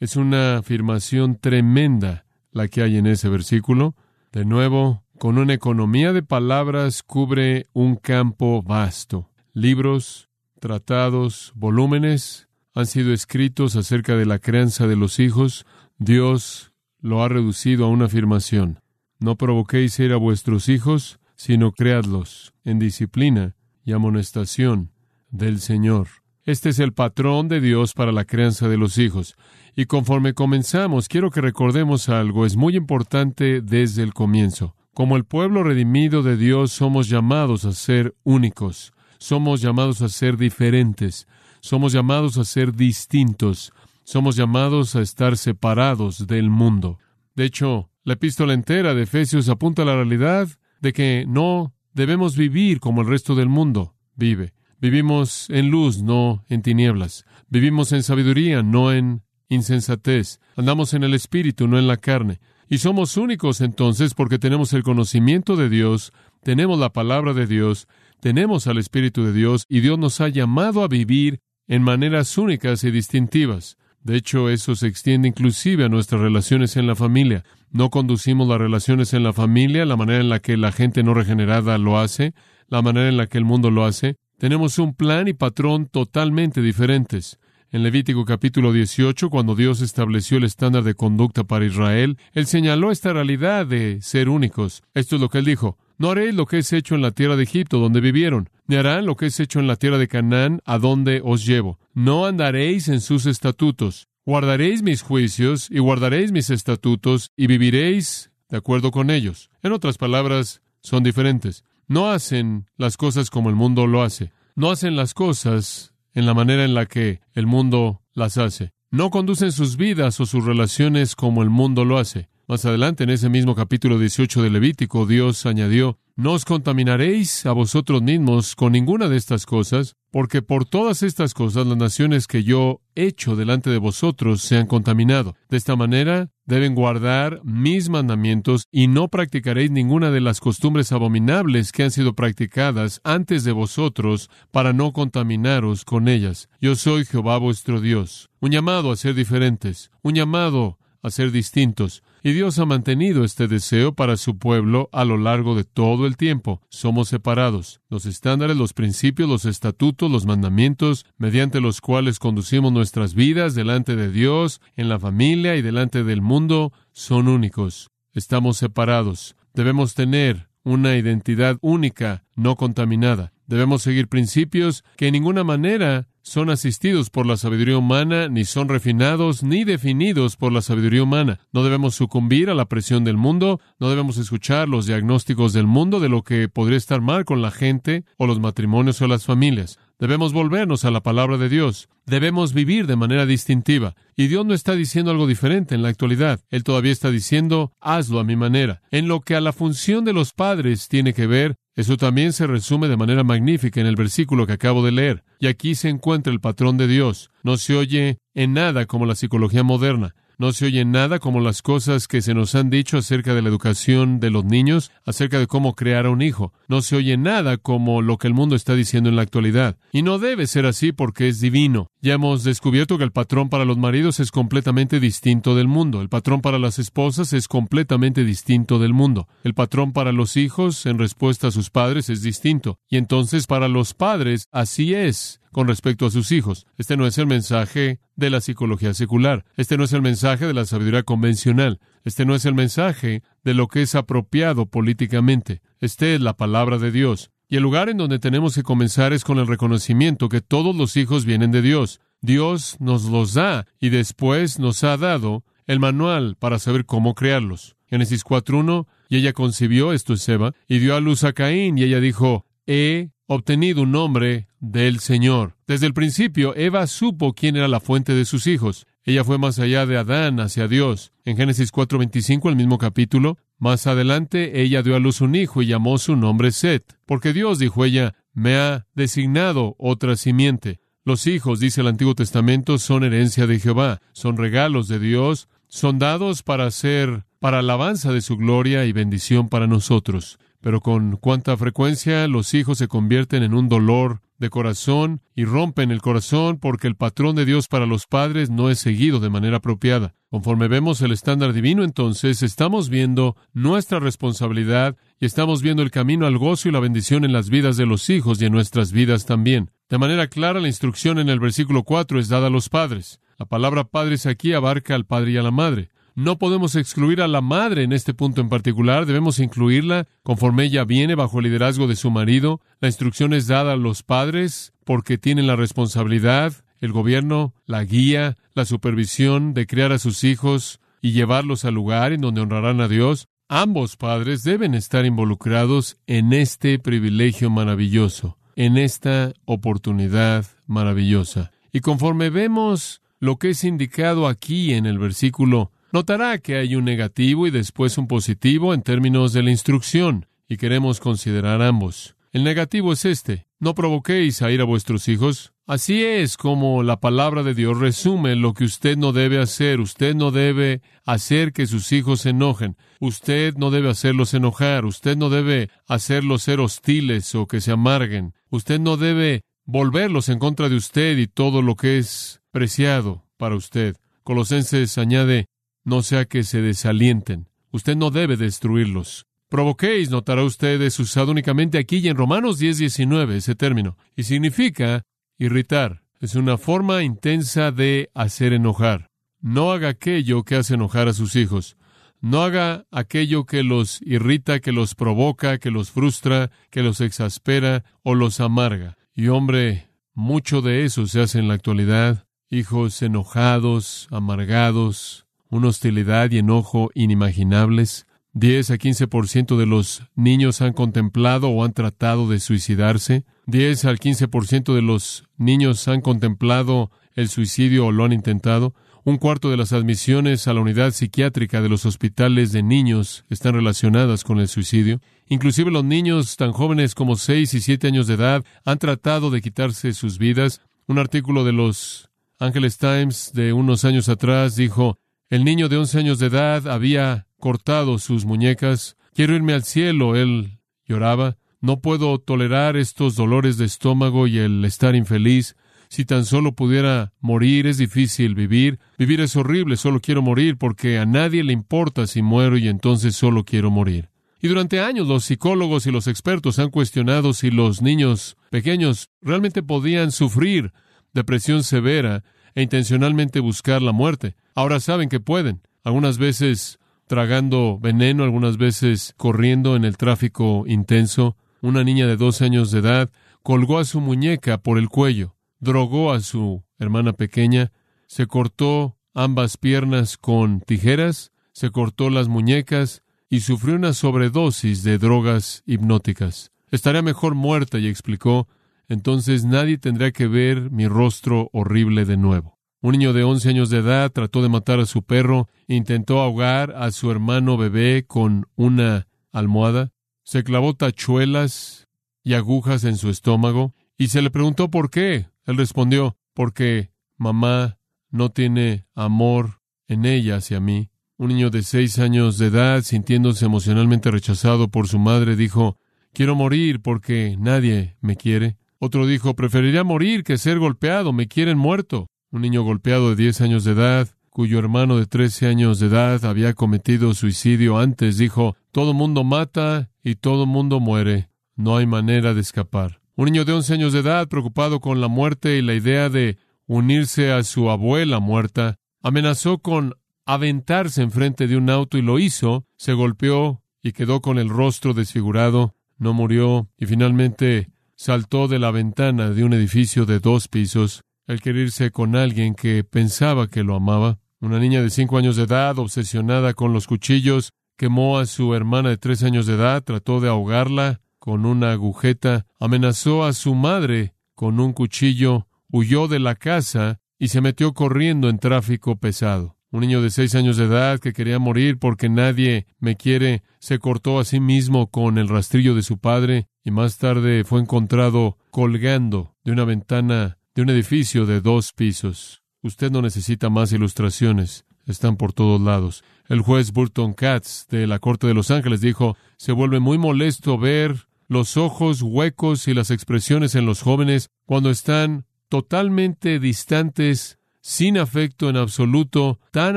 Es 0.00 0.16
una 0.16 0.56
afirmación 0.56 1.36
tremenda 1.36 2.24
la 2.50 2.66
que 2.66 2.82
hay 2.82 2.96
en 2.96 3.06
ese 3.06 3.28
versículo. 3.28 3.94
De 4.32 4.44
nuevo, 4.44 5.04
con 5.18 5.36
una 5.36 5.54
economía 5.54 6.12
de 6.12 6.22
palabras 6.22 7.02
cubre 7.02 7.66
un 7.72 7.96
campo 7.96 8.62
vasto. 8.62 9.28
Libros, 9.52 10.28
tratados, 10.60 11.52
volúmenes 11.56 12.48
han 12.74 12.86
sido 12.86 13.12
escritos 13.12 13.74
acerca 13.74 14.16
de 14.16 14.26
la 14.26 14.38
crianza 14.38 14.86
de 14.86 14.96
los 14.96 15.18
hijos. 15.18 15.66
Dios 15.98 16.72
lo 17.00 17.22
ha 17.22 17.28
reducido 17.28 17.84
a 17.84 17.88
una 17.88 18.04
afirmación. 18.04 18.80
No 19.18 19.36
provoquéis 19.36 19.98
ir 19.98 20.12
a 20.12 20.16
vuestros 20.16 20.68
hijos, 20.68 21.18
sino 21.34 21.72
creadlos 21.72 22.54
en 22.64 22.78
disciplina 22.78 23.56
y 23.84 23.92
amonestación 23.92 24.92
del 25.30 25.58
Señor. 25.58 26.08
Este 26.44 26.68
es 26.68 26.78
el 26.78 26.92
patrón 26.92 27.48
de 27.48 27.60
Dios 27.60 27.92
para 27.92 28.12
la 28.12 28.24
crianza 28.24 28.68
de 28.68 28.76
los 28.76 28.96
hijos. 28.98 29.36
Y 29.74 29.86
conforme 29.86 30.34
comenzamos, 30.34 31.08
quiero 31.08 31.30
que 31.30 31.40
recordemos 31.40 32.08
algo, 32.08 32.46
es 32.46 32.56
muy 32.56 32.76
importante 32.76 33.60
desde 33.60 34.02
el 34.04 34.14
comienzo. 34.14 34.74
Como 34.98 35.16
el 35.16 35.24
pueblo 35.24 35.62
redimido 35.62 36.24
de 36.24 36.36
Dios 36.36 36.72
somos 36.72 37.08
llamados 37.08 37.64
a 37.64 37.70
ser 37.70 38.16
únicos, 38.24 38.92
somos 39.18 39.60
llamados 39.60 40.02
a 40.02 40.08
ser 40.08 40.36
diferentes, 40.36 41.28
somos 41.60 41.92
llamados 41.92 42.36
a 42.36 42.44
ser 42.44 42.74
distintos, 42.74 43.72
somos 44.02 44.34
llamados 44.34 44.96
a 44.96 45.00
estar 45.00 45.36
separados 45.36 46.26
del 46.26 46.50
mundo. 46.50 46.98
De 47.36 47.44
hecho, 47.44 47.92
la 48.02 48.14
epístola 48.14 48.54
entera 48.54 48.92
de 48.92 49.04
Efesios 49.04 49.48
apunta 49.48 49.82
a 49.82 49.84
la 49.84 49.94
realidad 49.94 50.48
de 50.80 50.92
que 50.92 51.26
no 51.28 51.72
debemos 51.92 52.36
vivir 52.36 52.80
como 52.80 53.02
el 53.02 53.06
resto 53.06 53.36
del 53.36 53.48
mundo 53.48 53.94
vive. 54.16 54.52
Vivimos 54.80 55.48
en 55.48 55.70
luz, 55.70 56.02
no 56.02 56.44
en 56.48 56.62
tinieblas. 56.62 57.24
Vivimos 57.48 57.92
en 57.92 58.02
sabiduría, 58.02 58.64
no 58.64 58.92
en 58.92 59.22
insensatez. 59.48 60.40
Andamos 60.56 60.92
en 60.92 61.04
el 61.04 61.14
Espíritu, 61.14 61.68
no 61.68 61.78
en 61.78 61.86
la 61.86 61.98
carne. 61.98 62.40
Y 62.68 62.78
somos 62.78 63.16
únicos 63.16 63.60
entonces 63.60 64.14
porque 64.14 64.38
tenemos 64.38 64.72
el 64.74 64.82
conocimiento 64.82 65.56
de 65.56 65.68
Dios, 65.68 66.12
tenemos 66.42 66.78
la 66.78 66.92
palabra 66.92 67.32
de 67.32 67.46
Dios, 67.46 67.88
tenemos 68.20 68.66
al 68.66 68.78
Espíritu 68.78 69.24
de 69.24 69.32
Dios 69.32 69.64
y 69.68 69.80
Dios 69.80 69.98
nos 69.98 70.20
ha 70.20 70.28
llamado 70.28 70.82
a 70.82 70.88
vivir 70.88 71.40
en 71.66 71.82
maneras 71.82 72.36
únicas 72.36 72.84
y 72.84 72.90
distintivas. 72.90 73.76
De 74.02 74.16
hecho, 74.16 74.48
eso 74.48 74.74
se 74.74 74.86
extiende 74.86 75.28
inclusive 75.28 75.84
a 75.84 75.88
nuestras 75.88 76.20
relaciones 76.20 76.76
en 76.76 76.86
la 76.86 76.94
familia. 76.94 77.44
No 77.70 77.90
conducimos 77.90 78.48
las 78.48 78.58
relaciones 78.58 79.12
en 79.12 79.22
la 79.22 79.32
familia 79.32 79.84
la 79.84 79.96
manera 79.96 80.20
en 80.20 80.28
la 80.28 80.40
que 80.40 80.56
la 80.56 80.72
gente 80.72 81.02
no 81.02 81.14
regenerada 81.14 81.78
lo 81.78 81.98
hace, 81.98 82.34
la 82.68 82.82
manera 82.82 83.08
en 83.08 83.16
la 83.16 83.26
que 83.26 83.38
el 83.38 83.44
mundo 83.44 83.70
lo 83.70 83.84
hace. 83.84 84.16
Tenemos 84.38 84.78
un 84.78 84.94
plan 84.94 85.26
y 85.26 85.32
patrón 85.32 85.86
totalmente 85.86 86.62
diferentes. 86.62 87.38
En 87.70 87.82
Levítico 87.82 88.24
capítulo 88.24 88.72
18, 88.72 89.28
cuando 89.28 89.54
Dios 89.54 89.82
estableció 89.82 90.38
el 90.38 90.44
estándar 90.44 90.84
de 90.84 90.94
conducta 90.94 91.44
para 91.44 91.66
Israel, 91.66 92.16
Él 92.32 92.46
señaló 92.46 92.90
esta 92.90 93.12
realidad 93.12 93.66
de 93.66 94.00
ser 94.00 94.30
únicos. 94.30 94.82
Esto 94.94 95.16
es 95.16 95.20
lo 95.20 95.28
que 95.28 95.36
Él 95.36 95.44
dijo. 95.44 95.76
No 95.98 96.10
haréis 96.10 96.34
lo 96.34 96.46
que 96.46 96.58
es 96.58 96.72
hecho 96.72 96.94
en 96.94 97.02
la 97.02 97.10
tierra 97.10 97.36
de 97.36 97.42
Egipto, 97.42 97.78
donde 97.78 98.00
vivieron, 98.00 98.48
ni 98.66 98.76
harán 98.76 99.04
lo 99.04 99.16
que 99.16 99.26
es 99.26 99.38
hecho 99.38 99.60
en 99.60 99.66
la 99.66 99.76
tierra 99.76 99.98
de 99.98 100.08
Canaán, 100.08 100.62
a 100.64 100.78
donde 100.78 101.20
os 101.22 101.44
llevo. 101.44 101.78
No 101.92 102.24
andaréis 102.24 102.88
en 102.88 103.02
sus 103.02 103.26
estatutos. 103.26 104.08
Guardaréis 104.24 104.82
mis 104.82 105.02
juicios 105.02 105.70
y 105.70 105.78
guardaréis 105.78 106.32
mis 106.32 106.48
estatutos 106.48 107.32
y 107.36 107.48
viviréis 107.48 108.30
de 108.48 108.56
acuerdo 108.56 108.92
con 108.92 109.10
ellos. 109.10 109.50
En 109.62 109.72
otras 109.72 109.98
palabras, 109.98 110.62
son 110.80 111.02
diferentes. 111.02 111.64
No 111.86 112.10
hacen 112.10 112.64
las 112.78 112.96
cosas 112.96 113.28
como 113.28 113.50
el 113.50 113.56
mundo 113.56 113.86
lo 113.86 114.02
hace. 114.02 114.32
No 114.56 114.70
hacen 114.70 114.96
las 114.96 115.12
cosas 115.12 115.92
en 116.14 116.26
la 116.26 116.34
manera 116.34 116.64
en 116.64 116.74
la 116.74 116.86
que 116.86 117.20
el 117.34 117.46
mundo 117.46 118.02
las 118.12 118.38
hace. 118.38 118.72
No 118.90 119.10
conducen 119.10 119.52
sus 119.52 119.76
vidas 119.76 120.18
o 120.20 120.26
sus 120.26 120.44
relaciones 120.44 121.14
como 121.14 121.42
el 121.42 121.50
mundo 121.50 121.84
lo 121.84 121.98
hace. 121.98 122.28
Más 122.48 122.64
adelante, 122.64 123.04
en 123.04 123.10
ese 123.10 123.28
mismo 123.28 123.54
capítulo 123.54 123.98
18 123.98 124.40
de 124.40 124.48
Levítico, 124.48 125.04
Dios 125.04 125.44
añadió, 125.44 125.98
No 126.16 126.32
os 126.32 126.46
contaminaréis 126.46 127.44
a 127.44 127.52
vosotros 127.52 128.00
mismos 128.00 128.56
con 128.56 128.72
ninguna 128.72 129.10
de 129.10 129.18
estas 129.18 129.44
cosas, 129.44 129.96
porque 130.10 130.40
por 130.40 130.64
todas 130.64 131.02
estas 131.02 131.34
cosas 131.34 131.66
las 131.66 131.76
naciones 131.76 132.26
que 132.26 132.44
yo 132.44 132.80
he 132.94 133.04
hecho 133.04 133.36
delante 133.36 133.68
de 133.68 133.76
vosotros 133.76 134.40
se 134.40 134.56
han 134.56 134.66
contaminado. 134.66 135.36
De 135.50 135.58
esta 135.58 135.76
manera 135.76 136.30
deben 136.46 136.74
guardar 136.74 137.42
mis 137.44 137.90
mandamientos 137.90 138.64
y 138.72 138.86
no 138.86 139.08
practicaréis 139.08 139.70
ninguna 139.70 140.10
de 140.10 140.22
las 140.22 140.40
costumbres 140.40 140.90
abominables 140.90 141.70
que 141.70 141.82
han 141.82 141.90
sido 141.90 142.14
practicadas 142.14 143.02
antes 143.04 143.44
de 143.44 143.52
vosotros 143.52 144.30
para 144.50 144.72
no 144.72 144.94
contaminaros 144.94 145.84
con 145.84 146.08
ellas. 146.08 146.48
Yo 146.62 146.76
soy 146.76 147.04
Jehová 147.04 147.36
vuestro 147.36 147.82
Dios. 147.82 148.30
Un 148.40 148.52
llamado 148.52 148.90
a 148.90 148.96
ser 148.96 149.14
diferentes, 149.14 149.90
un 150.00 150.14
llamado 150.14 150.78
a 151.02 151.10
ser 151.10 151.30
distintos. 151.30 152.02
Y 152.22 152.32
Dios 152.32 152.58
ha 152.58 152.66
mantenido 152.66 153.24
este 153.24 153.48
deseo 153.48 153.94
para 153.94 154.16
su 154.16 154.38
pueblo 154.38 154.88
a 154.92 155.04
lo 155.04 155.16
largo 155.16 155.54
de 155.54 155.64
todo 155.64 156.06
el 156.06 156.16
tiempo. 156.16 156.60
Somos 156.68 157.08
separados. 157.08 157.80
Los 157.88 158.06
estándares, 158.06 158.56
los 158.56 158.72
principios, 158.72 159.28
los 159.28 159.44
estatutos, 159.44 160.10
los 160.10 160.26
mandamientos, 160.26 161.06
mediante 161.16 161.60
los 161.60 161.80
cuales 161.80 162.18
conducimos 162.18 162.72
nuestras 162.72 163.14
vidas 163.14 163.54
delante 163.54 163.96
de 163.96 164.10
Dios, 164.10 164.60
en 164.76 164.88
la 164.88 164.98
familia 164.98 165.56
y 165.56 165.62
delante 165.62 166.04
del 166.04 166.22
mundo, 166.22 166.72
son 166.92 167.28
únicos. 167.28 167.90
Estamos 168.12 168.56
separados. 168.56 169.36
Debemos 169.54 169.94
tener 169.94 170.48
una 170.64 170.96
identidad 170.96 171.56
única, 171.60 172.24
no 172.34 172.56
contaminada. 172.56 173.32
Debemos 173.46 173.82
seguir 173.82 174.08
principios 174.08 174.84
que 174.96 175.06
en 175.06 175.12
ninguna 175.12 175.44
manera 175.44 176.08
son 176.28 176.50
asistidos 176.50 177.10
por 177.10 177.26
la 177.26 177.36
sabiduría 177.36 177.78
humana, 177.78 178.28
ni 178.28 178.44
son 178.44 178.68
refinados, 178.68 179.42
ni 179.42 179.64
definidos 179.64 180.36
por 180.36 180.52
la 180.52 180.62
sabiduría 180.62 181.02
humana. 181.02 181.40
No 181.52 181.64
debemos 181.64 181.94
sucumbir 181.94 182.50
a 182.50 182.54
la 182.54 182.66
presión 182.66 183.02
del 183.04 183.16
mundo, 183.16 183.60
no 183.80 183.88
debemos 183.88 184.18
escuchar 184.18 184.68
los 184.68 184.86
diagnósticos 184.86 185.52
del 185.52 185.66
mundo 185.66 186.00
de 186.00 186.08
lo 186.08 186.22
que 186.22 186.48
podría 186.48 186.78
estar 186.78 187.00
mal 187.00 187.24
con 187.24 187.42
la 187.42 187.50
gente, 187.50 188.04
o 188.16 188.26
los 188.26 188.40
matrimonios 188.40 189.00
o 189.00 189.08
las 189.08 189.24
familias. 189.24 189.78
Debemos 189.98 190.32
volvernos 190.32 190.84
a 190.84 190.92
la 190.92 191.02
palabra 191.02 191.38
de 191.38 191.48
Dios. 191.48 191.88
Debemos 192.06 192.52
vivir 192.52 192.86
de 192.86 192.94
manera 192.94 193.26
distintiva. 193.26 193.96
Y 194.16 194.28
Dios 194.28 194.46
no 194.46 194.54
está 194.54 194.76
diciendo 194.76 195.10
algo 195.10 195.26
diferente 195.26 195.74
en 195.74 195.82
la 195.82 195.88
actualidad. 195.88 196.40
Él 196.50 196.62
todavía 196.62 196.92
está 196.92 197.10
diciendo, 197.10 197.72
hazlo 197.80 198.20
a 198.20 198.24
mi 198.24 198.36
manera. 198.36 198.80
En 198.92 199.08
lo 199.08 199.22
que 199.22 199.34
a 199.34 199.40
la 199.40 199.52
función 199.52 200.04
de 200.04 200.12
los 200.12 200.32
padres 200.32 200.86
tiene 200.86 201.14
que 201.14 201.26
ver, 201.26 201.56
eso 201.78 201.96
también 201.96 202.32
se 202.32 202.48
resume 202.48 202.88
de 202.88 202.96
manera 202.96 203.22
magnífica 203.22 203.80
en 203.80 203.86
el 203.86 203.94
versículo 203.94 204.48
que 204.48 204.54
acabo 204.54 204.84
de 204.84 204.90
leer. 204.90 205.22
Y 205.38 205.46
aquí 205.46 205.76
se 205.76 205.88
encuentra 205.88 206.32
el 206.32 206.40
patrón 206.40 206.76
de 206.76 206.88
Dios. 206.88 207.30
No 207.44 207.56
se 207.56 207.76
oye 207.76 208.18
en 208.34 208.52
nada 208.52 208.86
como 208.86 209.06
la 209.06 209.14
psicología 209.14 209.62
moderna. 209.62 210.16
No 210.40 210.52
se 210.52 210.66
oye 210.66 210.84
nada 210.84 211.18
como 211.18 211.40
las 211.40 211.62
cosas 211.62 212.06
que 212.06 212.22
se 212.22 212.32
nos 212.32 212.54
han 212.54 212.70
dicho 212.70 212.96
acerca 212.96 213.34
de 213.34 213.42
la 213.42 213.48
educación 213.48 214.20
de 214.20 214.30
los 214.30 214.44
niños, 214.44 214.92
acerca 215.04 215.40
de 215.40 215.48
cómo 215.48 215.74
crear 215.74 216.06
a 216.06 216.10
un 216.10 216.22
hijo. 216.22 216.52
No 216.68 216.80
se 216.80 216.94
oye 216.94 217.16
nada 217.16 217.56
como 217.56 218.02
lo 218.02 218.18
que 218.18 218.28
el 218.28 218.34
mundo 218.34 218.54
está 218.54 218.76
diciendo 218.76 219.08
en 219.08 219.16
la 219.16 219.22
actualidad. 219.22 219.78
Y 219.90 220.02
no 220.02 220.20
debe 220.20 220.46
ser 220.46 220.64
así 220.64 220.92
porque 220.92 221.26
es 221.26 221.40
divino. 221.40 221.90
Ya 222.02 222.14
hemos 222.14 222.44
descubierto 222.44 222.98
que 222.98 223.04
el 223.04 223.10
patrón 223.10 223.48
para 223.48 223.64
los 223.64 223.78
maridos 223.78 224.20
es 224.20 224.30
completamente 224.30 225.00
distinto 225.00 225.56
del 225.56 225.66
mundo. 225.66 226.00
El 226.00 226.08
patrón 226.08 226.40
para 226.40 226.60
las 226.60 226.78
esposas 226.78 227.32
es 227.32 227.48
completamente 227.48 228.22
distinto 228.22 228.78
del 228.78 228.94
mundo. 228.94 229.26
El 229.42 229.54
patrón 229.54 229.92
para 229.92 230.12
los 230.12 230.36
hijos 230.36 230.86
en 230.86 231.00
respuesta 231.00 231.48
a 231.48 231.50
sus 231.50 231.70
padres 231.70 232.10
es 232.10 232.22
distinto. 232.22 232.78
Y 232.88 232.96
entonces 232.96 233.48
para 233.48 233.66
los 233.66 233.92
padres 233.92 234.46
así 234.52 234.94
es 234.94 235.40
con 235.52 235.68
respecto 235.68 236.06
a 236.06 236.10
sus 236.10 236.32
hijos. 236.32 236.66
Este 236.76 236.96
no 236.96 237.06
es 237.06 237.18
el 237.18 237.26
mensaje 237.26 238.00
de 238.16 238.30
la 238.30 238.40
psicología 238.40 238.94
secular. 238.94 239.44
Este 239.56 239.76
no 239.76 239.84
es 239.84 239.92
el 239.92 240.02
mensaje 240.02 240.46
de 240.46 240.54
la 240.54 240.64
sabiduría 240.64 241.02
convencional. 241.02 241.80
Este 242.04 242.24
no 242.24 242.34
es 242.34 242.44
el 242.44 242.54
mensaje 242.54 243.22
de 243.44 243.54
lo 243.54 243.68
que 243.68 243.82
es 243.82 243.94
apropiado 243.94 244.66
políticamente. 244.66 245.60
Este 245.80 246.14
es 246.14 246.20
la 246.20 246.36
palabra 246.36 246.78
de 246.78 246.90
Dios. 246.90 247.30
Y 247.48 247.56
el 247.56 247.62
lugar 247.62 247.88
en 247.88 247.96
donde 247.96 248.18
tenemos 248.18 248.54
que 248.54 248.62
comenzar 248.62 249.12
es 249.12 249.24
con 249.24 249.38
el 249.38 249.46
reconocimiento 249.46 250.28
que 250.28 250.40
todos 250.40 250.76
los 250.76 250.96
hijos 250.96 251.24
vienen 251.24 251.50
de 251.50 251.62
Dios. 251.62 252.00
Dios 252.20 252.76
nos 252.80 253.04
los 253.04 253.34
da 253.34 253.66
y 253.80 253.88
después 253.88 254.58
nos 254.58 254.84
ha 254.84 254.96
dado 254.96 255.44
el 255.66 255.80
manual 255.80 256.36
para 256.38 256.58
saber 256.58 256.84
cómo 256.84 257.14
crearlos. 257.14 257.76
Génesis 257.86 258.24
4.1, 258.24 258.86
y 259.08 259.16
ella 259.16 259.32
concibió, 259.32 259.92
esto 259.92 260.12
es 260.12 260.28
Eva, 260.28 260.52
y 260.66 260.78
dio 260.78 260.94
a 260.94 261.00
luz 261.00 261.24
a 261.24 261.32
Caín, 261.32 261.78
y 261.78 261.84
ella 261.84 262.00
dijo, 262.00 262.44
he 262.68 263.10
obtenido 263.26 263.82
un 263.82 263.92
nombre 263.92 264.46
del 264.60 265.00
Señor. 265.00 265.56
Desde 265.66 265.86
el 265.86 265.94
principio, 265.94 266.54
Eva 266.54 266.86
supo 266.86 267.32
quién 267.32 267.56
era 267.56 267.66
la 267.66 267.80
fuente 267.80 268.14
de 268.14 268.26
sus 268.26 268.46
hijos. 268.46 268.86
Ella 269.04 269.24
fue 269.24 269.38
más 269.38 269.58
allá 269.58 269.86
de 269.86 269.96
Adán 269.96 270.38
hacia 270.38 270.68
Dios. 270.68 271.12
En 271.24 271.36
Génesis 271.36 271.72
4:25, 271.72 272.50
el 272.50 272.56
mismo 272.56 272.76
capítulo, 272.76 273.38
más 273.58 273.86
adelante, 273.86 274.60
ella 274.60 274.82
dio 274.82 274.94
a 274.94 274.98
luz 274.98 275.22
un 275.22 275.34
hijo 275.34 275.62
y 275.62 275.66
llamó 275.66 275.96
su 275.98 276.14
nombre 276.14 276.52
Set, 276.52 276.98
porque 277.06 277.32
Dios, 277.32 277.58
dijo 277.58 277.84
ella, 277.84 278.14
me 278.34 278.56
ha 278.56 278.86
designado 278.94 279.74
otra 279.78 280.16
simiente. 280.16 280.80
Los 281.04 281.26
hijos, 281.26 281.60
dice 281.60 281.80
el 281.80 281.86
Antiguo 281.86 282.14
Testamento, 282.14 282.78
son 282.78 283.02
herencia 283.02 283.46
de 283.46 283.58
Jehová, 283.58 284.00
son 284.12 284.36
regalos 284.36 284.88
de 284.88 284.98
Dios, 284.98 285.48
son 285.68 285.98
dados 285.98 286.42
para 286.42 286.70
ser 286.70 287.24
para 287.40 287.60
alabanza 287.60 288.12
de 288.12 288.20
su 288.20 288.36
gloria 288.36 288.84
y 288.84 288.92
bendición 288.92 289.48
para 289.48 289.66
nosotros 289.66 290.38
pero 290.60 290.80
con 290.80 291.16
cuánta 291.16 291.56
frecuencia 291.56 292.26
los 292.28 292.54
hijos 292.54 292.78
se 292.78 292.88
convierten 292.88 293.42
en 293.42 293.54
un 293.54 293.68
dolor 293.68 294.20
de 294.38 294.50
corazón 294.50 295.20
y 295.34 295.44
rompen 295.44 295.90
el 295.90 296.00
corazón 296.00 296.58
porque 296.58 296.86
el 296.86 296.96
patrón 296.96 297.36
de 297.36 297.44
Dios 297.44 297.68
para 297.68 297.86
los 297.86 298.06
padres 298.06 298.50
no 298.50 298.70
es 298.70 298.78
seguido 298.78 299.20
de 299.20 299.30
manera 299.30 299.58
apropiada. 299.58 300.14
Conforme 300.30 300.68
vemos 300.68 301.00
el 301.00 301.12
estándar 301.12 301.52
divino, 301.52 301.84
entonces 301.84 302.42
estamos 302.42 302.88
viendo 302.88 303.36
nuestra 303.52 303.98
responsabilidad 303.98 304.96
y 305.18 305.26
estamos 305.26 305.62
viendo 305.62 305.82
el 305.82 305.90
camino 305.90 306.26
al 306.26 306.38
gozo 306.38 306.68
y 306.68 306.72
la 306.72 306.80
bendición 306.80 307.24
en 307.24 307.32
las 307.32 307.48
vidas 307.48 307.76
de 307.76 307.86
los 307.86 308.10
hijos 308.10 308.40
y 308.40 308.44
en 308.44 308.52
nuestras 308.52 308.92
vidas 308.92 309.26
también. 309.26 309.70
De 309.88 309.98
manera 309.98 310.26
clara, 310.28 310.60
la 310.60 310.68
instrucción 310.68 311.18
en 311.18 311.30
el 311.30 311.40
versículo 311.40 311.82
4 311.82 312.20
es 312.20 312.28
dada 312.28 312.48
a 312.48 312.50
los 312.50 312.68
padres. 312.68 313.20
La 313.38 313.46
palabra 313.46 313.84
padres 313.84 314.26
aquí 314.26 314.52
abarca 314.52 314.94
al 314.94 315.06
padre 315.06 315.32
y 315.32 315.36
a 315.38 315.42
la 315.42 315.50
madre. 315.50 315.90
No 316.18 316.36
podemos 316.36 316.74
excluir 316.74 317.22
a 317.22 317.28
la 317.28 317.40
madre 317.40 317.84
en 317.84 317.92
este 317.92 318.12
punto 318.12 318.40
en 318.40 318.48
particular, 318.48 319.06
debemos 319.06 319.38
incluirla 319.38 320.08
conforme 320.24 320.64
ella 320.64 320.82
viene 320.82 321.14
bajo 321.14 321.38
el 321.38 321.44
liderazgo 321.44 321.86
de 321.86 321.94
su 321.94 322.10
marido. 322.10 322.60
La 322.80 322.88
instrucción 322.88 323.32
es 323.34 323.46
dada 323.46 323.74
a 323.74 323.76
los 323.76 324.02
padres 324.02 324.72
porque 324.84 325.16
tienen 325.16 325.46
la 325.46 325.54
responsabilidad, 325.54 326.54
el 326.80 326.90
gobierno, 326.90 327.54
la 327.66 327.84
guía, 327.84 328.36
la 328.54 328.64
supervisión 328.64 329.54
de 329.54 329.68
criar 329.68 329.92
a 329.92 330.00
sus 330.00 330.24
hijos 330.24 330.80
y 331.00 331.12
llevarlos 331.12 331.64
al 331.64 331.74
lugar 331.74 332.10
en 332.10 332.22
donde 332.22 332.40
honrarán 332.40 332.80
a 332.80 332.88
Dios. 332.88 333.28
Ambos 333.48 333.96
padres 333.96 334.42
deben 334.42 334.74
estar 334.74 335.06
involucrados 335.06 335.98
en 336.08 336.32
este 336.32 336.80
privilegio 336.80 337.48
maravilloso, 337.48 338.38
en 338.56 338.76
esta 338.76 339.34
oportunidad 339.44 340.46
maravillosa. 340.66 341.52
Y 341.72 341.78
conforme 341.78 342.28
vemos 342.28 343.02
lo 343.20 343.36
que 343.36 343.50
es 343.50 343.62
indicado 343.62 344.26
aquí 344.26 344.74
en 344.74 344.84
el 344.84 344.98
versículo 344.98 345.70
Notará 345.90 346.38
que 346.38 346.56
hay 346.56 346.76
un 346.76 346.84
negativo 346.84 347.46
y 347.46 347.50
después 347.50 347.96
un 347.96 348.08
positivo 348.08 348.74
en 348.74 348.82
términos 348.82 349.32
de 349.32 349.42
la 349.42 349.50
instrucción, 349.50 350.26
y 350.48 350.56
queremos 350.56 351.00
considerar 351.00 351.62
ambos. 351.62 352.14
El 352.30 352.44
negativo 352.44 352.92
es 352.92 353.06
este, 353.06 353.46
no 353.58 353.74
provoquéis 353.74 354.42
a 354.42 354.50
ir 354.50 354.60
a 354.60 354.64
vuestros 354.64 355.08
hijos. 355.08 355.52
Así 355.66 356.04
es 356.04 356.36
como 356.36 356.82
la 356.82 357.00
palabra 357.00 357.42
de 357.42 357.54
Dios 357.54 357.78
resume 357.78 358.36
lo 358.36 358.54
que 358.54 358.64
usted 358.64 358.96
no 358.96 359.12
debe 359.12 359.40
hacer. 359.40 359.80
Usted 359.80 360.14
no 360.14 360.30
debe 360.30 360.80
hacer 361.04 361.52
que 361.52 361.66
sus 361.66 361.90
hijos 361.92 362.22
se 362.22 362.30
enojen. 362.30 362.76
Usted 363.00 363.54
no 363.56 363.70
debe 363.70 363.90
hacerlos 363.90 364.32
enojar. 364.32 364.84
Usted 364.84 365.16
no 365.16 365.28
debe 365.28 365.70
hacerlos 365.86 366.42
ser 366.42 366.60
hostiles 366.60 367.34
o 367.34 367.46
que 367.46 367.60
se 367.60 367.72
amarguen. 367.72 368.34
Usted 368.50 368.78
no 368.78 368.96
debe 368.96 369.42
volverlos 369.64 370.28
en 370.28 370.38
contra 370.38 370.68
de 370.68 370.76
usted 370.76 371.18
y 371.18 371.26
todo 371.26 371.60
lo 371.60 371.76
que 371.76 371.98
es 371.98 372.40
preciado 372.50 373.24
para 373.36 373.56
usted. 373.56 373.96
Colosenses 374.22 374.96
añade, 374.98 375.46
no 375.88 376.02
sea 376.02 376.26
que 376.26 376.44
se 376.44 376.62
desalienten. 376.62 377.48
Usted 377.70 377.96
no 377.96 378.10
debe 378.10 378.36
destruirlos. 378.36 379.26
Provoquéis, 379.48 380.10
notará 380.10 380.44
usted, 380.44 380.80
es 380.82 381.00
usado 381.00 381.32
únicamente 381.32 381.78
aquí 381.78 381.96
y 381.96 382.08
en 382.08 382.16
Romanos 382.16 382.58
10, 382.58 382.78
19, 382.78 383.38
ese 383.38 383.54
término, 383.54 383.96
y 384.14 384.24
significa 384.24 385.02
irritar. 385.38 386.02
Es 386.20 386.34
una 386.34 386.58
forma 386.58 387.02
intensa 387.02 387.70
de 387.72 388.10
hacer 388.14 388.52
enojar. 388.52 389.08
No 389.40 389.72
haga 389.72 389.88
aquello 389.88 390.42
que 390.42 390.56
hace 390.56 390.74
enojar 390.74 391.08
a 391.08 391.14
sus 391.14 391.34
hijos. 391.36 391.76
No 392.20 392.42
haga 392.42 392.84
aquello 392.90 393.46
que 393.46 393.62
los 393.62 394.02
irrita, 394.02 394.58
que 394.58 394.72
los 394.72 394.94
provoca, 394.94 395.58
que 395.58 395.70
los 395.70 395.90
frustra, 395.92 396.50
que 396.70 396.82
los 396.82 397.00
exaspera 397.00 397.84
o 398.02 398.14
los 398.14 398.40
amarga. 398.40 398.98
Y 399.14 399.28
hombre, 399.28 399.88
mucho 400.12 400.60
de 400.60 400.84
eso 400.84 401.06
se 401.06 401.20
hace 401.20 401.38
en 401.38 401.48
la 401.48 401.54
actualidad. 401.54 402.26
Hijos 402.50 403.00
enojados, 403.02 404.08
amargados, 404.10 405.27
una 405.50 405.68
hostilidad 405.68 406.30
y 406.30 406.38
enojo 406.38 406.90
inimaginables. 406.94 408.06
10 408.34 408.70
a 408.70 408.74
15% 408.76 409.56
de 409.56 409.66
los 409.66 410.02
niños 410.14 410.60
han 410.60 410.72
contemplado 410.72 411.48
o 411.48 411.64
han 411.64 411.72
tratado 411.72 412.28
de 412.28 412.40
suicidarse. 412.40 413.24
10 413.46 413.84
al 413.86 413.98
15% 413.98 414.74
de 414.74 414.82
los 414.82 415.24
niños 415.36 415.88
han 415.88 416.02
contemplado 416.02 416.90
el 417.14 417.28
suicidio 417.28 417.86
o 417.86 417.92
lo 417.92 418.04
han 418.04 418.12
intentado. 418.12 418.74
Un 419.04 419.16
cuarto 419.16 419.50
de 419.50 419.56
las 419.56 419.72
admisiones 419.72 420.46
a 420.46 420.52
la 420.52 420.60
unidad 420.60 420.90
psiquiátrica 420.90 421.62
de 421.62 421.70
los 421.70 421.86
hospitales 421.86 422.52
de 422.52 422.62
niños 422.62 423.24
están 423.30 423.54
relacionadas 423.54 424.22
con 424.22 424.38
el 424.38 424.48
suicidio. 424.48 425.00
Inclusive 425.28 425.70
los 425.70 425.84
niños 425.84 426.36
tan 426.36 426.52
jóvenes 426.52 426.94
como 426.94 427.16
6 427.16 427.54
y 427.54 427.60
7 427.60 427.86
años 427.86 428.06
de 428.06 428.14
edad 428.14 428.44
han 428.64 428.78
tratado 428.78 429.30
de 429.30 429.40
quitarse 429.40 429.94
sus 429.94 430.18
vidas. 430.18 430.60
Un 430.86 430.98
artículo 430.98 431.44
de 431.44 431.52
los 431.52 432.10
Angeles 432.38 432.76
Times 432.78 433.32
de 433.32 433.52
unos 433.52 433.84
años 433.84 434.08
atrás 434.08 434.56
dijo, 434.56 434.98
el 435.30 435.44
niño 435.44 435.68
de 435.68 435.76
once 435.76 435.98
años 435.98 436.18
de 436.18 436.26
edad 436.26 436.68
había 436.68 437.26
cortado 437.38 437.98
sus 437.98 438.24
muñecas. 438.24 438.96
Quiero 439.14 439.34
irme 439.34 439.52
al 439.52 439.64
cielo. 439.64 440.16
Él 440.16 440.60
lloraba. 440.86 441.36
No 441.60 441.80
puedo 441.80 442.18
tolerar 442.18 442.76
estos 442.76 443.16
dolores 443.16 443.58
de 443.58 443.66
estómago 443.66 444.26
y 444.26 444.38
el 444.38 444.64
estar 444.64 444.94
infeliz. 444.94 445.56
Si 445.88 446.04
tan 446.04 446.24
solo 446.24 446.52
pudiera 446.52 447.12
morir, 447.20 447.66
es 447.66 447.78
difícil 447.78 448.34
vivir. 448.34 448.78
Vivir 448.98 449.20
es 449.20 449.36
horrible, 449.36 449.76
solo 449.76 450.00
quiero 450.00 450.22
morir 450.22 450.56
porque 450.56 450.98
a 450.98 451.06
nadie 451.06 451.42
le 451.42 451.52
importa 451.52 452.06
si 452.06 452.22
muero 452.22 452.58
y 452.58 452.68
entonces 452.68 453.16
solo 453.16 453.44
quiero 453.44 453.70
morir. 453.70 454.10
Y 454.40 454.48
durante 454.48 454.80
años 454.80 455.08
los 455.08 455.24
psicólogos 455.24 455.86
y 455.86 455.90
los 455.90 456.06
expertos 456.06 456.58
han 456.58 456.70
cuestionado 456.70 457.32
si 457.32 457.50
los 457.50 457.82
niños 457.82 458.36
pequeños 458.50 459.10
realmente 459.20 459.62
podían 459.62 460.12
sufrir 460.12 460.72
depresión 461.12 461.64
severa 461.64 462.22
e 462.54 462.62
intencionalmente 462.62 463.40
buscar 463.40 463.82
la 463.82 463.92
muerte. 463.92 464.36
Ahora 464.54 464.80
saben 464.80 465.08
que 465.08 465.20
pueden, 465.20 465.62
algunas 465.84 466.18
veces 466.18 466.78
tragando 467.06 467.78
veneno, 467.80 468.22
algunas 468.22 468.56
veces 468.56 469.14
corriendo 469.16 469.74
en 469.74 469.84
el 469.84 469.96
tráfico 469.96 470.64
intenso. 470.66 471.36
Una 471.60 471.82
niña 471.82 472.06
de 472.06 472.16
dos 472.16 472.42
años 472.42 472.70
de 472.70 472.78
edad 472.80 473.10
colgó 473.42 473.78
a 473.78 473.84
su 473.84 474.00
muñeca 474.00 474.58
por 474.58 474.78
el 474.78 474.88
cuello, 474.88 475.34
drogó 475.58 476.12
a 476.12 476.20
su 476.20 476.62
hermana 476.78 477.14
pequeña, 477.14 477.72
se 478.06 478.26
cortó 478.26 478.96
ambas 479.14 479.56
piernas 479.56 480.16
con 480.16 480.60
tijeras, 480.60 481.32
se 481.52 481.70
cortó 481.70 482.10
las 482.10 482.28
muñecas 482.28 483.02
y 483.28 483.40
sufrió 483.40 483.74
una 483.74 483.92
sobredosis 483.92 484.82
de 484.82 484.98
drogas 484.98 485.62
hipnóticas. 485.66 486.52
Estaría 486.70 487.02
mejor 487.02 487.34
muerta, 487.34 487.78
y 487.78 487.88
explicó, 487.88 488.46
entonces 488.88 489.44
nadie 489.44 489.78
tendría 489.78 490.12
que 490.12 490.26
ver 490.26 490.70
mi 490.70 490.88
rostro 490.88 491.50
horrible 491.52 492.04
de 492.04 492.16
nuevo. 492.16 492.58
Un 492.80 492.92
niño 492.92 493.12
de 493.12 493.24
once 493.24 493.48
años 493.48 493.70
de 493.70 493.78
edad 493.78 494.10
trató 494.12 494.40
de 494.40 494.48
matar 494.48 494.78
a 494.80 494.86
su 494.86 495.02
perro, 495.02 495.48
intentó 495.66 496.20
ahogar 496.20 496.74
a 496.76 496.90
su 496.92 497.10
hermano 497.10 497.56
bebé 497.56 498.04
con 498.06 498.46
una 498.54 499.08
almohada, 499.32 499.90
se 500.24 500.44
clavó 500.44 500.74
tachuelas 500.74 501.88
y 502.22 502.34
agujas 502.34 502.84
en 502.84 502.96
su 502.96 503.10
estómago, 503.10 503.74
y 503.96 504.08
se 504.08 504.22
le 504.22 504.30
preguntó 504.30 504.70
por 504.70 504.90
qué. 504.90 505.26
Él 505.44 505.56
respondió, 505.56 506.16
porque 506.34 506.92
mamá 507.16 507.78
no 508.10 508.30
tiene 508.30 508.86
amor 508.94 509.60
en 509.88 510.04
ella 510.04 510.36
hacia 510.36 510.60
mí. 510.60 510.90
Un 511.16 511.28
niño 511.28 511.50
de 511.50 511.62
seis 511.62 511.98
años 511.98 512.38
de 512.38 512.46
edad, 512.46 512.82
sintiéndose 512.82 513.44
emocionalmente 513.46 514.10
rechazado 514.10 514.68
por 514.68 514.86
su 514.86 515.00
madre, 515.00 515.34
dijo, 515.34 515.78
Quiero 516.12 516.36
morir 516.36 516.80
porque 516.80 517.36
nadie 517.38 517.96
me 518.00 518.16
quiere. 518.16 518.56
Otro 518.80 519.06
dijo, 519.06 519.34
preferiría 519.34 519.82
morir 519.82 520.22
que 520.22 520.38
ser 520.38 520.58
golpeado, 520.58 521.12
me 521.12 521.26
quieren 521.26 521.58
muerto. 521.58 522.06
Un 522.30 522.42
niño 522.42 522.62
golpeado 522.62 523.10
de 523.10 523.16
diez 523.16 523.40
años 523.40 523.64
de 523.64 523.72
edad, 523.72 524.08
cuyo 524.30 524.58
hermano 524.58 524.98
de 524.98 525.06
trece 525.06 525.46
años 525.46 525.80
de 525.80 525.86
edad 525.86 526.24
había 526.24 526.54
cometido 526.54 527.12
suicidio 527.14 527.78
antes, 527.78 528.18
dijo, 528.18 528.56
Todo 528.70 528.94
mundo 528.94 529.24
mata 529.24 529.90
y 530.04 530.14
todo 530.14 530.46
mundo 530.46 530.78
muere. 530.78 531.28
No 531.56 531.76
hay 531.76 531.86
manera 531.86 532.34
de 532.34 532.40
escapar. 532.40 533.00
Un 533.16 533.24
niño 533.24 533.44
de 533.44 533.52
once 533.52 533.74
años 533.74 533.92
de 533.92 533.98
edad, 533.98 534.28
preocupado 534.28 534.78
con 534.78 535.00
la 535.00 535.08
muerte 535.08 535.58
y 535.58 535.62
la 535.62 535.74
idea 535.74 536.08
de 536.08 536.38
unirse 536.66 537.32
a 537.32 537.42
su 537.42 537.70
abuela 537.70 538.20
muerta, 538.20 538.76
amenazó 539.02 539.58
con 539.58 539.94
aventarse 540.24 541.02
enfrente 541.02 541.48
de 541.48 541.56
un 541.56 541.68
auto 541.68 541.98
y 541.98 542.02
lo 542.02 542.20
hizo, 542.20 542.64
se 542.76 542.92
golpeó 542.92 543.62
y 543.82 543.90
quedó 543.90 544.20
con 544.20 544.38
el 544.38 544.50
rostro 544.50 544.94
desfigurado, 544.94 545.74
no 545.96 546.12
murió 546.12 546.68
y 546.76 546.86
finalmente 546.86 547.70
saltó 547.98 548.46
de 548.46 548.60
la 548.60 548.70
ventana 548.70 549.30
de 549.30 549.42
un 549.42 549.52
edificio 549.52 550.06
de 550.06 550.20
dos 550.20 550.46
pisos. 550.46 551.02
El 551.26 551.42
querer 551.42 551.62
irse 551.62 551.90
con 551.90 552.14
alguien 552.14 552.54
que 552.54 552.84
pensaba 552.84 553.48
que 553.48 553.64
lo 553.64 553.74
amaba. 553.74 554.20
Una 554.40 554.60
niña 554.60 554.80
de 554.80 554.88
cinco 554.88 555.18
años 555.18 555.34
de 555.34 555.42
edad, 555.42 555.78
obsesionada 555.80 556.54
con 556.54 556.72
los 556.72 556.86
cuchillos, 556.86 557.50
quemó 557.76 558.18
a 558.18 558.26
su 558.26 558.54
hermana 558.54 558.90
de 558.90 558.98
tres 558.98 559.24
años 559.24 559.46
de 559.46 559.54
edad, 559.54 559.82
trató 559.82 560.20
de 560.20 560.28
ahogarla, 560.28 561.00
con 561.18 561.44
una 561.44 561.72
agujeta, 561.72 562.46
amenazó 562.60 563.24
a 563.24 563.32
su 563.32 563.56
madre 563.56 564.14
con 564.36 564.60
un 564.60 564.72
cuchillo, 564.72 565.48
huyó 565.68 566.06
de 566.06 566.20
la 566.20 566.36
casa 566.36 567.00
y 567.18 567.28
se 567.28 567.40
metió 567.40 567.74
corriendo 567.74 568.28
en 568.28 568.38
tráfico 568.38 568.96
pesado. 568.96 569.57
Un 569.70 569.80
niño 569.80 570.00
de 570.00 570.10
seis 570.10 570.34
años 570.34 570.56
de 570.56 570.64
edad 570.64 570.98
que 570.98 571.12
quería 571.12 571.38
morir 571.38 571.78
porque 571.78 572.08
nadie 572.08 572.66
me 572.78 572.96
quiere, 572.96 573.42
se 573.58 573.78
cortó 573.78 574.18
a 574.18 574.24
sí 574.24 574.40
mismo 574.40 574.90
con 574.90 575.18
el 575.18 575.28
rastrillo 575.28 575.74
de 575.74 575.82
su 575.82 575.98
padre 575.98 576.48
y 576.64 576.70
más 576.70 576.96
tarde 576.96 577.44
fue 577.44 577.60
encontrado 577.60 578.38
colgando 578.50 579.34
de 579.44 579.52
una 579.52 579.64
ventana 579.64 580.38
de 580.54 580.62
un 580.62 580.70
edificio 580.70 581.26
de 581.26 581.42
dos 581.42 581.72
pisos. 581.74 582.42
Usted 582.62 582.90
no 582.90 583.02
necesita 583.02 583.50
más 583.50 583.70
ilustraciones, 583.72 584.64
están 584.86 585.16
por 585.16 585.34
todos 585.34 585.60
lados. 585.60 586.02
El 586.28 586.40
juez 586.40 586.72
Burton 586.72 587.12
Katz 587.12 587.66
de 587.68 587.86
la 587.86 587.98
Corte 587.98 588.26
de 588.26 588.34
Los 588.34 588.50
Ángeles 588.50 588.80
dijo, 588.80 589.16
se 589.36 589.52
vuelve 589.52 589.80
muy 589.80 589.98
molesto 589.98 590.56
ver 590.58 591.08
los 591.28 591.58
ojos 591.58 592.00
huecos 592.00 592.68
y 592.68 592.74
las 592.74 592.90
expresiones 592.90 593.54
en 593.54 593.66
los 593.66 593.82
jóvenes 593.82 594.30
cuando 594.46 594.70
están 594.70 595.26
totalmente 595.48 596.38
distantes, 596.38 597.38
sin 597.60 597.98
afecto 597.98 598.48
en 598.48 598.56
absoluto, 598.56 599.40
tan 599.50 599.76